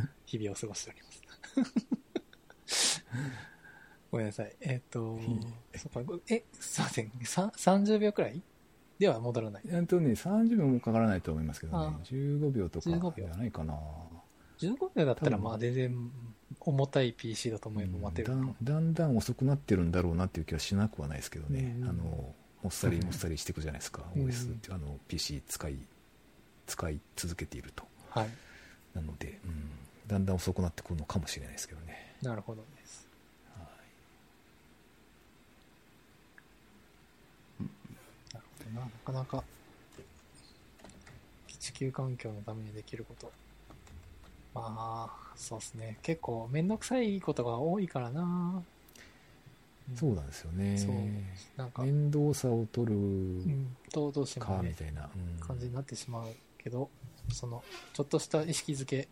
[0.26, 1.12] 日々を過ごしておりま
[2.68, 3.04] す。
[4.12, 4.56] ごめんなさい。
[4.62, 5.20] えっ、と、
[5.76, 7.12] そっか、え、すいません。
[7.24, 8.41] さ30秒くらい？
[8.99, 9.64] では戻らない。
[9.68, 12.06] えっとね、30秒もかからないと思いますけどねあ。
[12.06, 13.78] 15秒とか15秒じゃないかな。
[14.60, 16.12] 15秒だったら、まあ全然
[16.60, 18.76] 重たい PC だと思えば待てるかもだん。
[18.76, 21.76] だんだん遅くなってるんだろうなっていう気はしなくはないですけどね。
[21.82, 24.03] うんあの、もっさりもっさりしていくじゃないですか。
[24.16, 25.78] うん OS って、あの、PC 使い、
[26.66, 27.84] 使い続けていると。
[28.09, 28.30] はい。
[28.95, 29.70] なので、うん、
[30.07, 32.16] だんだん遅くなってくるのかもしれないですけどね。
[32.22, 33.07] なるほどです。
[37.59, 38.86] なるほどな。
[38.86, 39.43] なかなか、
[41.59, 43.32] 地球環境のためにできること。
[44.53, 45.97] まあ、そうですね。
[46.01, 48.64] 結構めんどくさいことが多いからな。
[49.95, 50.77] そうなんですよね。
[50.77, 50.95] そう。
[51.57, 55.09] なんか、面倒さを取るうん、とどうしてもか、ねみたいな。
[55.15, 55.45] うん。
[55.45, 56.89] 感じになってしまうけど、
[57.29, 57.63] その、
[57.93, 59.07] ちょっとした意識づけ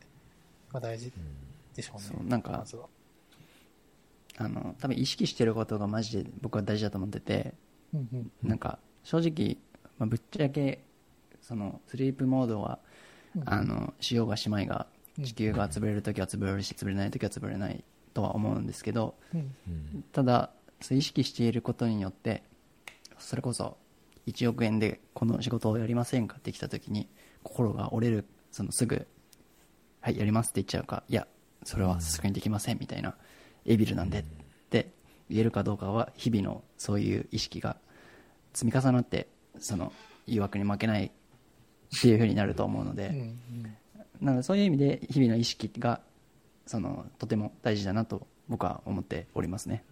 [0.72, 1.76] が大事うん。
[1.76, 2.04] でしょうね。
[2.04, 2.66] そうなんか。
[4.38, 7.54] あの、多分意識してることがマジで僕は大事だと思ってて、
[7.94, 8.50] うんうん。
[8.50, 9.58] なんか正直、
[10.00, 10.84] まあ、ぶっちゃけ、
[11.42, 12.80] その、スリープモードは、
[13.36, 13.44] うん。
[13.46, 14.88] あの、しようがしまいが、
[15.20, 15.26] うん。
[15.26, 19.16] 地球が潰れるときは潰れるし、潰れないときは潰れないとは思うんですけど、
[20.12, 20.52] ただ、
[20.92, 22.44] 意識していることによって、
[23.18, 23.78] それこそ、
[24.28, 27.08] 1億円でこの仕事をやりませんかって来たときに、
[27.44, 29.08] 心が折れる、そのすぐ、
[30.00, 31.28] はい、やりますって言っちゃうか、いや、
[31.64, 33.16] それはさすがにできませんみたいな、
[33.66, 34.24] エビルなんでっ
[34.70, 34.92] て
[35.30, 37.78] 言えるかどうかは、日々のそういう意識が
[38.54, 39.28] 積み重なって、
[39.60, 39.94] その
[40.26, 41.12] 誘惑に負けないっ
[42.02, 43.34] ていうふうになると思うので、
[44.22, 46.00] なのでそういう意味で日々の意識が
[46.66, 49.84] そのとても大事だなと僕は思っておりますね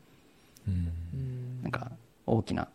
[1.64, 1.92] なんか
[2.26, 2.68] 大きな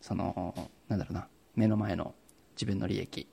[0.00, 0.54] その
[0.88, 2.14] なんだろうな目の前の
[2.54, 3.26] 自分の利益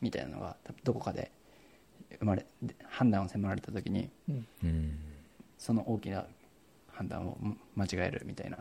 [0.00, 1.30] みたいなのがどこかで
[2.18, 4.46] 生まれで判断を迫られた時にうん。
[4.64, 4.98] うん
[5.62, 6.24] その大きな
[6.90, 7.38] 判断を
[7.76, 8.56] 間違えるみたいな。
[8.56, 8.60] っ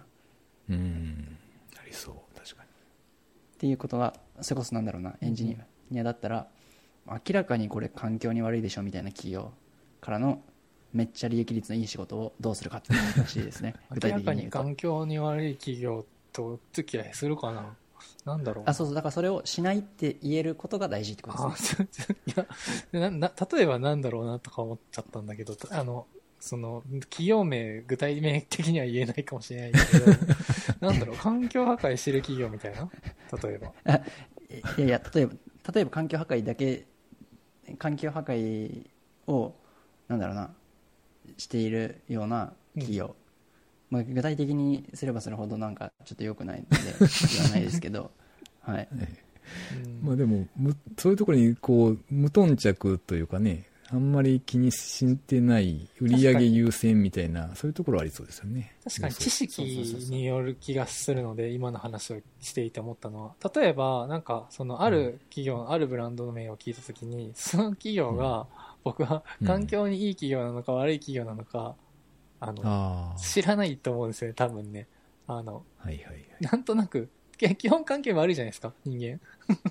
[0.69, 1.35] うん。
[1.75, 2.15] ありそう。
[2.39, 2.69] 確かに。
[3.57, 5.57] ていうことがそれこそなんだろうなエンジ
[5.89, 6.47] ニアだったら
[7.07, 9.51] 明らかにこれ環境に悪いでしょみたいな企業
[9.99, 10.43] からの
[10.93, 13.75] めっちゃ利益率のいい仕事をどうするかっていう話ですね。
[13.91, 14.59] 具体明らかに的に言うと。
[14.59, 17.75] 環境に悪い企業と付き合いするかな。
[18.25, 18.95] なんだろうあそうそう。
[18.95, 21.87] だからそれをしないって言えることが大事ってことあですね。
[22.27, 22.33] い
[22.93, 26.07] やなな例えばなんだろうなとか思っちゃったんだけどあの
[26.39, 30.05] その企業名具体名的には言えないかもしれないけど
[30.81, 32.89] なんだろう環境破壊してる企業みたいな？
[33.43, 33.73] 例えば。
[34.77, 35.33] いやいや例えば
[35.73, 36.85] 例えば環境破壊だけ
[37.77, 38.87] 環境破壊
[39.27, 39.53] を
[40.07, 40.53] なんだろうな
[41.37, 43.15] しているような企業、
[43.89, 46.77] まあ、具体的にすればするほどなんかちょっと良くないので
[47.33, 48.11] 言わないですけど。
[48.61, 48.87] はい。
[48.91, 50.01] うん。
[50.01, 58.73] まあでもむそういうところにこう無頓着というかねあんまり気にしてない売上優先みたいなそういうところはありそうですよね。
[58.85, 68.47] 確かに知識による気がするので、今の話をしていて思ったのは、例えば、なんか、その、ある企業、あるブランドの名を聞いたときに、その企業が、
[68.83, 69.47] 僕はうん。
[69.47, 71.75] 環境にいい企業なのか悪い企業なのか、
[72.39, 74.87] あの、ああ知らないと思うんですよね、多分ね。
[75.27, 76.25] あの、はいはいはい。
[76.41, 79.19] なんとなく、け基本環境悪いじゃないですか、人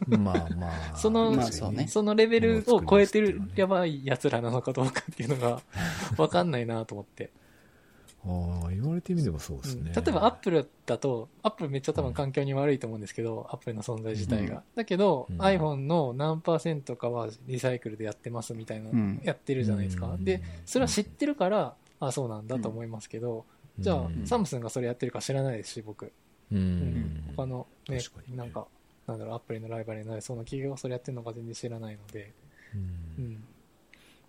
[0.08, 0.18] 間。
[0.18, 0.96] まあまあ。
[0.98, 1.86] そのまあそうね。
[1.88, 5.60] そのレベルを超えてるやばい奴らなのかどうかっていうのが、
[6.16, 7.30] わかんないなと思って。
[8.24, 10.04] ああ言われてみればそうですね、うん。
[10.04, 14.56] 例えばアップルだと、アップルめっちゃ多分環境に悪いと思うんですけど、アップルの存在自体が。
[14.56, 14.62] うん。
[14.74, 15.40] だけど、うん。
[15.40, 19.20] iPhone の何パーセントかはリサイクルでやってますみたいな、うん。
[19.24, 20.08] やってるじゃないですか。
[20.08, 20.24] うん。
[20.24, 23.46] で、それは知ってるから、あ、そうなんだと思いますけど、
[23.78, 24.26] じゃあ、うん。
[24.26, 26.12] サムスンがそれやってるか知らないですし、僕。
[26.52, 27.34] うん、うん。
[27.36, 28.02] 他のねね。
[28.36, 28.66] なんか、
[29.06, 32.32] なんだろう、アップルのライバルになりそうな企業がそれやってるのか全然知らないので、
[32.74, 32.76] う
[33.20, 33.44] うんん。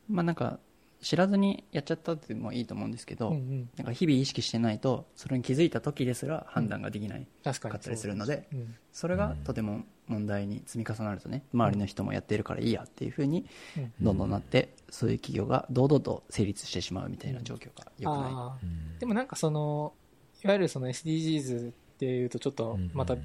[0.10, 0.60] まあなんか、
[1.02, 3.70] 知らずにやっちゃったっていうのもいいと思うんですけど、うんうん。
[3.76, 8.76] なんか日々意識してないと、それに気づいた時ですら判断ができない確かったりするので、うん。
[8.92, 13.46] それがとても問題に積み重なるとね、周りの人もやってるからいいやっていうふうに
[13.78, 13.94] うん。
[14.02, 19.00] どんどんなって、そういう企業が堂々と成立してしまうみたいな状況が良くない。
[19.00, 19.94] でもなんかその、
[20.44, 23.16] いわゆるその SDGs っていうとちょっとまた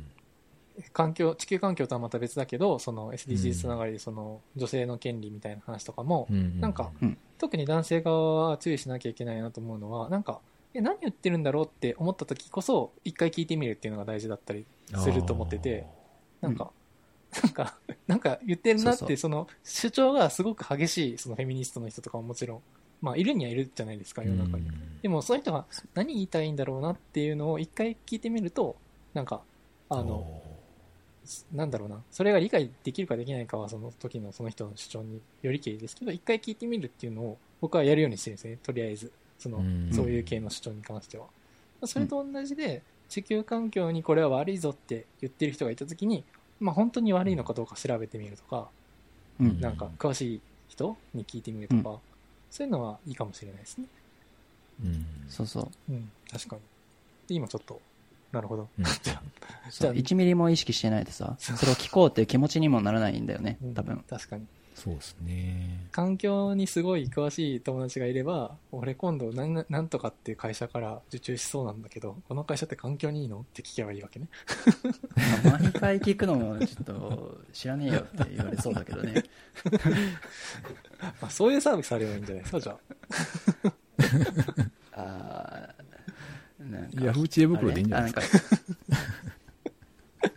[0.92, 6.92] 環境、地球環境とはまた別だけど、その SDGs つながりでその女性の権利みたいな話とかも、なんか
[7.38, 10.40] 特に男性側は注意しなきゃいけないなと思うのは、なんか、
[10.74, 15.86] え、何言ってるんだろうって思った時こそ、一回聞いてみるっていうのが大事だったりすると思ってて、
[16.40, 16.70] なんか、
[17.42, 22.60] なんか、 なんか言ってるなって、その主張がすごく激しい、そのフェミニストの人とかももちろん、
[23.00, 24.68] まあいるにはいるじゃないですか、世の中に。
[25.02, 28.76] でもその人が何言いたいんだろうなっていうのを一回聞いてみると、
[29.14, 29.42] なんか、
[29.88, 30.42] あの、
[31.52, 39.12] なんだろうな、それが理解できるかできないかはその時のその人の主張によりけりですけど、一回聞いてみるっていうのを僕はやるようにしてるんですね、とりあえず。
[39.38, 41.26] その、うんそういう系の主張に関しては。
[41.84, 46.24] それと同じで、地球環境にこれは悪いぞって言ってる人がいた時に、
[46.58, 48.68] まあ本当に悪いのかどうか調べてみるとか、
[49.40, 52.00] うんなんか詳しい人に聞いてみるとか、
[52.50, 53.86] そういうのはいいかもしれないですね。
[54.84, 55.92] うんそうそう。
[55.92, 56.62] うん、確かに。
[57.28, 57.80] で、今ちょっと、
[58.36, 58.68] なるほど。
[58.78, 59.22] うん じゃあ、
[59.70, 64.04] そうじゃあ1ミリも意識してないとさ、それを聞こうっていう気持ちにもならないんだよねうん、多分。
[64.08, 64.46] 確かに。
[64.74, 73.40] そうですね環境にすごい詳しい友達がいれば、俺今度なんなんとかっていう会社から受注しそうなんだけど、この会社って環境にいいの？
[73.40, 74.28] って聞けばいいわけね。
[75.50, 79.22] 毎回聞くのもちょっと知らねえよって言われそうだけどね。
[81.22, 82.76] あそういうサービスあればいいんじゃないですか、じゃ
[84.92, 85.70] あ。
[85.72, 85.74] あ
[87.00, 88.56] ヤフー知恵袋でいいんじゃないですか？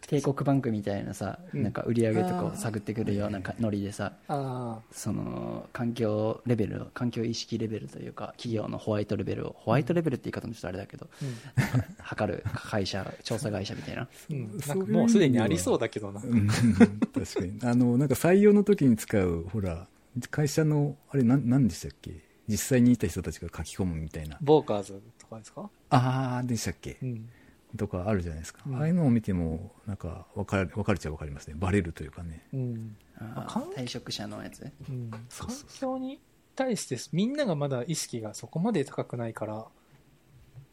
[0.08, 1.64] 帝国バンクみたいなさ、うん。
[1.64, 11.84] なんか売り上げとかを探ってくるようなかノリでさ、あその環境レベルを、環境意識レベルというか、企業のホワイトレベルを、ホワイトレベルって言い方もちょっとあれだけど、あ、うん。
[12.00, 14.08] 測る会社、調査会社みたいな。
[14.32, 14.58] うん。
[14.68, 16.22] なんかもうすでにありそうだけどな。
[16.24, 16.48] うん。
[16.48, 17.60] 確かに。
[17.64, 19.88] あのなんか採用の時に使うほら
[20.32, 22.16] 会社のあれなんなんでしたっけ？
[22.48, 24.40] 実際にいた人たちが書き込むみたいな。
[24.42, 25.00] ボーカーズ。
[25.19, 25.70] とかですか？
[25.90, 26.98] ああでしたっけ？
[27.02, 27.30] うん。
[27.78, 28.76] とかあるじゃないですか、うん。
[28.78, 31.56] ああいうのを見てもなんか分かる分かるっちゃ分かりますね。
[31.58, 32.44] バレるというかね。
[32.54, 32.96] うん。
[33.20, 34.62] あかんー退職者のやつ？
[34.90, 35.12] うん。
[35.12, 35.98] 環そうそう。
[35.98, 36.20] 境に
[36.56, 39.66] 対してみんながまだ意識がそこまで高くないから、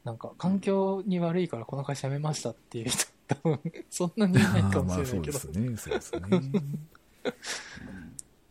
[0.04, 3.60] なんか環境に悪いからこの会社辞めましたっていう人多分
[3.90, 5.38] そんなにいないかもしれないけど。
[5.38, 5.76] あーまあそうですね。
[5.76, 6.62] そうですね。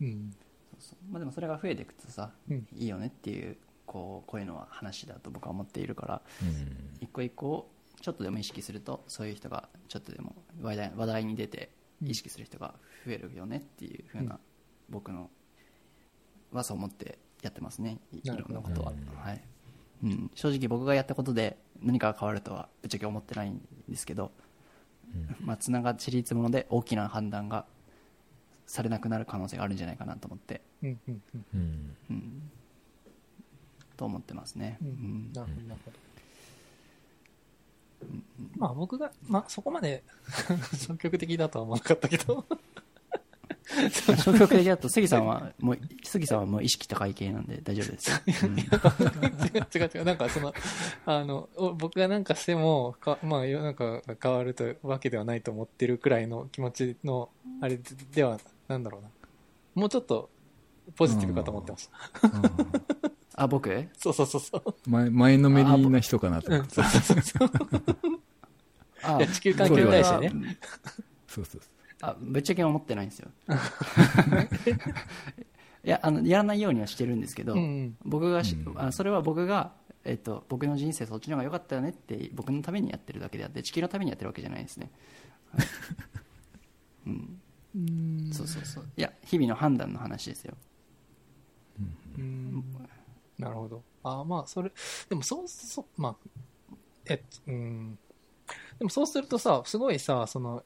[0.00, 0.34] うん。
[1.10, 2.66] まあでもそれが増えていくとさ、うん。
[2.76, 3.56] いいよねっていう、
[3.86, 6.98] こう、こういうのは話だと僕は思っているから、うん。
[7.00, 11.70] 一個一個をちょっとでも意識すると、そういう人がちょっとでも話題話題に出て
[12.02, 12.08] うん。
[12.08, 12.74] 意識する人が
[13.06, 14.40] 増えるよねっていうふうな、うん。
[14.90, 15.30] 僕の
[16.52, 19.18] はそう思ってやってますねいいろんなことは、うん。
[19.18, 19.42] はい。
[20.04, 24.30] うん、正直僕がやったことで何かが変わるとはぶっちゃけ思ってないんですけど、
[25.40, 27.64] まあ、つながちりつもので大きな判断が
[28.66, 30.60] されなくなる可能性があるんじゃないかなと思って。
[30.82, 31.00] うん。
[31.08, 31.22] うん。
[32.10, 32.50] うん、
[33.96, 34.90] と思ってますね、ううん。
[34.90, 35.48] んなる
[35.84, 36.06] ほど。
[38.56, 40.02] まあ僕が、まあそこまで
[40.76, 42.44] 消極的だとは思わなかったけど、
[43.66, 48.10] 消極的だと杉さんはもう杉さんはもう意識高い系なんで大丈夫です。
[48.10, 48.66] よ、うん違う
[49.74, 50.54] 違う違う、なんかその、
[51.04, 57.78] あの、お僕がなんかしても、かまあ世の中が変わるとわけではないと思ってるくらいの気持ちの、あれ
[58.12, 59.08] では、なんだろうな。
[59.74, 60.30] もうちょっと、
[60.94, 63.10] ポジティブかと思ってました。
[63.36, 63.88] あ僕？
[63.96, 64.74] そうそうそうそう。
[64.90, 67.50] 前前のめりな人かなと思ってそうそうそう。
[69.02, 70.58] あ地球環境に対してね。
[71.28, 71.60] そうそう
[72.02, 73.30] あぶっちゃけ思ってないんですよ
[75.84, 79.72] いや、あの、やらないようにはしてるんですけど、うんうん僕がし、うんあそれは僕が、
[80.04, 84.90] えっと、僕の人生そっちの方が良かったよねって、僕のためにやってるだけであって、地球のためにやってるわけじゃないですね。
[85.52, 85.66] は い
[87.06, 87.40] うん。
[87.76, 88.88] うんそうそうそう。
[88.96, 90.54] いや、日々の判断の話ですよ。
[92.18, 92.64] うん
[93.38, 93.82] なるほど。
[94.02, 94.72] あまあ、それ、
[95.08, 96.16] でもそう、そう、まあ、
[97.06, 97.98] えっ、うん。
[98.78, 100.64] でもそうするとさ、すごいさ、その、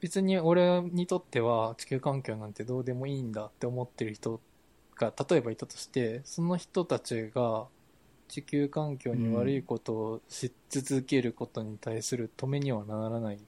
[0.00, 4.40] 別に俺にとっては地球環境なんてどうでもいいんだって思ってる人
[4.96, 7.66] が、例えばいたとして、その人たちが
[8.28, 13.38] 地球環境に悪いことをし続けることに対する止めにはならない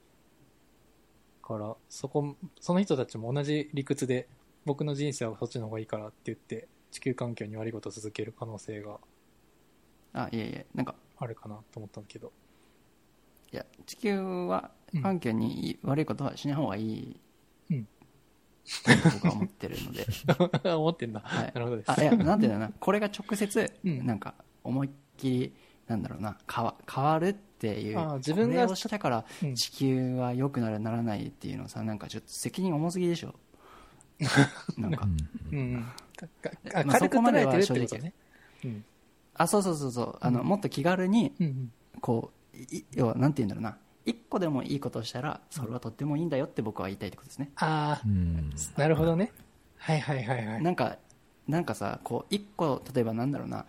[1.42, 4.28] から、そこ、その人たちも同じ理屈で、
[4.64, 8.98] 僕の人生はそっちの方がいいからって言って、地球環境に悪いことを続ける可能性が
[10.12, 12.32] あ、いやいや、なんか、あるかなと思ったんだけど。
[13.52, 17.20] いや、地球はうん環境に悪いことはしない方がいい。
[17.70, 17.88] うん
[18.84, 20.06] と僕は思ってるので。
[20.76, 21.20] 思ってんだ。
[21.20, 21.90] はいなるほどです。
[21.90, 22.72] あ、いや、なんていうんだな。
[22.78, 25.54] これが直接、うんなんか、思いっきり、
[25.86, 27.98] なんだろうな、変わ変わるっていう。
[27.98, 33.34] あ自分がしたからうん地球は良くなるならないっていうのさ、なんかちょっと責任重すぎでしょ。
[34.78, 35.08] なんか。
[35.52, 38.12] うん軽くそこまでは捉えてるってことね。
[38.64, 38.84] うん。
[39.34, 40.18] あ、そうそうそうそう。
[40.20, 41.32] あの、もっと気軽に。
[42.00, 43.78] こう、い要は、なんて言うんだろうな。
[44.04, 47.50] 一個でもいいことをしたら、それはとってもいいんだよって僕は言いたいってことですね。
[47.56, 48.50] あうん。
[48.76, 49.32] あ、なるほどね。
[49.76, 50.62] はいはいはいはい。
[50.62, 50.96] なんか、
[51.46, 53.66] なんかさ、こう、一個、例えばなんだろうな、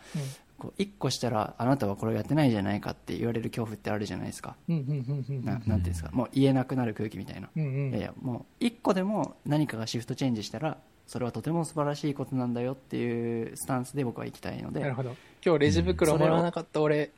[0.60, 4.56] こう一個したら、あなたはこれをやってないじゃないかって言われる恐怖ってあるじゃないですか。
[4.68, 5.46] うんうんうんうんうん。
[5.46, 7.50] ななんていうんですか、もう言えなくなる空気みたいな。
[7.56, 7.90] うんうん。
[7.90, 10.78] いやいや、もう一個でも何かがシフトチェンジしたら、
[11.08, 15.16] それはとても素晴らしいことなんだよっていうスタンスで僕は行きたいのでなる、ほど。
[15.44, 17.12] 今日レジ袋もらわなかった俺、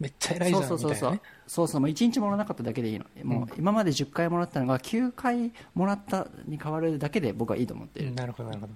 [0.00, 1.20] めっちゃ偉いじゃんそうそうそうそう。
[1.46, 3.04] そうそう、もう1日もらわなかっただけでいいの。
[3.22, 8.14] もう今まで10回もらったのが9回もらったに変わるだけで僕はいいと思ってるうん。
[8.14, 8.72] なるほどなるほど。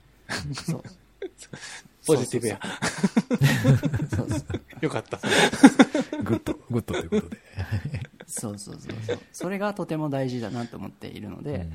[0.55, 0.82] そう。
[2.07, 2.61] ポジティブや。
[4.15, 4.41] そうそう
[4.81, 5.19] よかった。
[6.23, 7.41] good、good ということで。
[8.27, 9.19] そうそうそうそう。
[9.33, 11.67] それがとても大事だなと思っているので、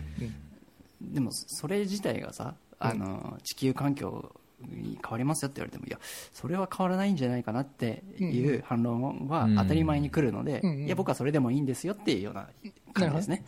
[1.02, 4.32] でもそれ自体がさ、あの、地球環境
[4.68, 6.00] に変わりますよって言われても、いや、
[6.34, 12.50] それは変わらないんじゃないかなっていう反論は当たり前に来るので、うんうんいや、僕はそれでもいいんですよっていうような
[12.94, 13.44] 感じですね。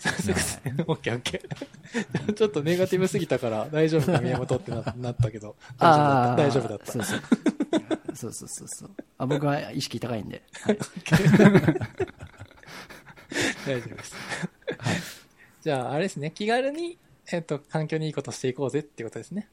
[0.88, 2.34] オッケーオッケー。
[2.34, 6.44] ちょっとネガティブすぎたから大丈夫か宮本ってななったけど、大丈夫だった。
[6.44, 6.92] 大丈夫だった。
[6.92, 7.22] そうそう。
[8.14, 8.92] そうそうそうそう。
[9.18, 10.44] あ僕は意識高いんで。
[10.62, 10.78] はい。
[13.66, 14.16] 大丈夫です。
[15.62, 16.98] じゃあ、あれですね、気軽に、
[17.32, 19.48] えっと、環境にいいことしていこうぜっていうことですね。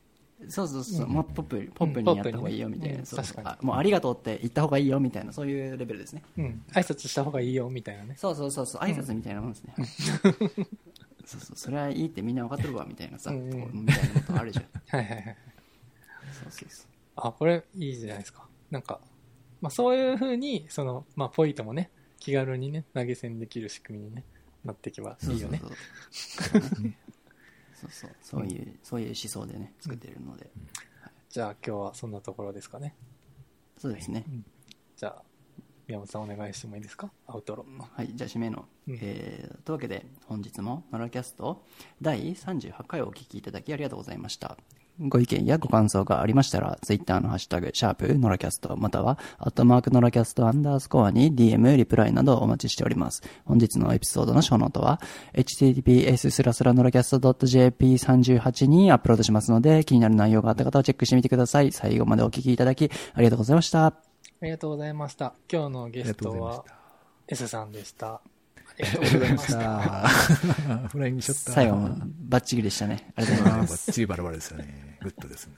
[0.48, 1.06] そうそうそう。
[1.06, 2.98] うんもっとポップに、ポップにやった方がいいよみたいな。
[2.98, 6.23] うん確かにあもうありがとうって言った方がいいよみたいな、そういうレベルですね。
[6.36, 6.62] うん。
[6.73, 8.15] 挨拶した方がいいよ、みたいなね。
[8.16, 9.74] そうそうそうそう、挨拶みたいなもんですね。
[11.24, 14.66] そうそう、それはいいってみんな分かってるわ、みたいなさ、うんみたいなことあるじゃん。
[14.89, 15.36] はいはいはい。
[16.32, 16.86] そうそうそう。
[17.16, 18.47] あ、これいいじゃないですか。
[18.70, 19.01] なんか、
[19.60, 24.24] まあそういうふうに、その、まあポイントもね、気軽にね、投げ銭できる仕組みにね、
[24.65, 25.60] なっていけばいいよね。
[25.60, 26.94] そうそうそう。
[27.81, 30.51] そうそう、そういう、そういう思想でね、作ってるので。
[31.29, 32.97] じゃあ今日はそんなところですかね。
[33.79, 34.25] そうですね。
[34.97, 35.23] じゃあ、
[35.87, 37.11] 宮本さんお願いしてもいいですか？
[37.27, 37.65] アウトロ。
[37.95, 38.67] はい、じゃあ締めの。
[38.89, 41.65] うんえーというわけで、本日もノラキャスト
[42.03, 44.57] 第38回をお聞きいただきありがとうございました。
[45.01, 53.23] ご意見やご感想がありましたら、ツイッターのハッシュタグ、シャープノラキャスト、または、アットマークノラキャストアンダースコアに DM、リプライなどお待ちしております。
[53.45, 55.01] 本日のエピソードのショーノートは、
[55.35, 61.70] https スラスラノラキャスト .jp38 にアップロードしますので、気になる内容があった方はチェックしてみてください。
[61.70, 63.87] 最後までお聞きいただき、ありがとうございました。
[63.87, 63.95] あ
[64.43, 65.35] りがとうございました。
[65.53, 66.65] 今日のゲストは。
[67.29, 68.20] S さんでした。
[68.81, 70.09] ありがとうございました。
[70.89, 71.53] フライングしちゃった。
[71.53, 71.97] 最後も
[72.29, 73.13] バッチリでしたね。
[73.17, 73.71] ありがとうございます。
[73.87, 74.99] バッチリバラバラですよね。
[75.03, 75.55] good ですね。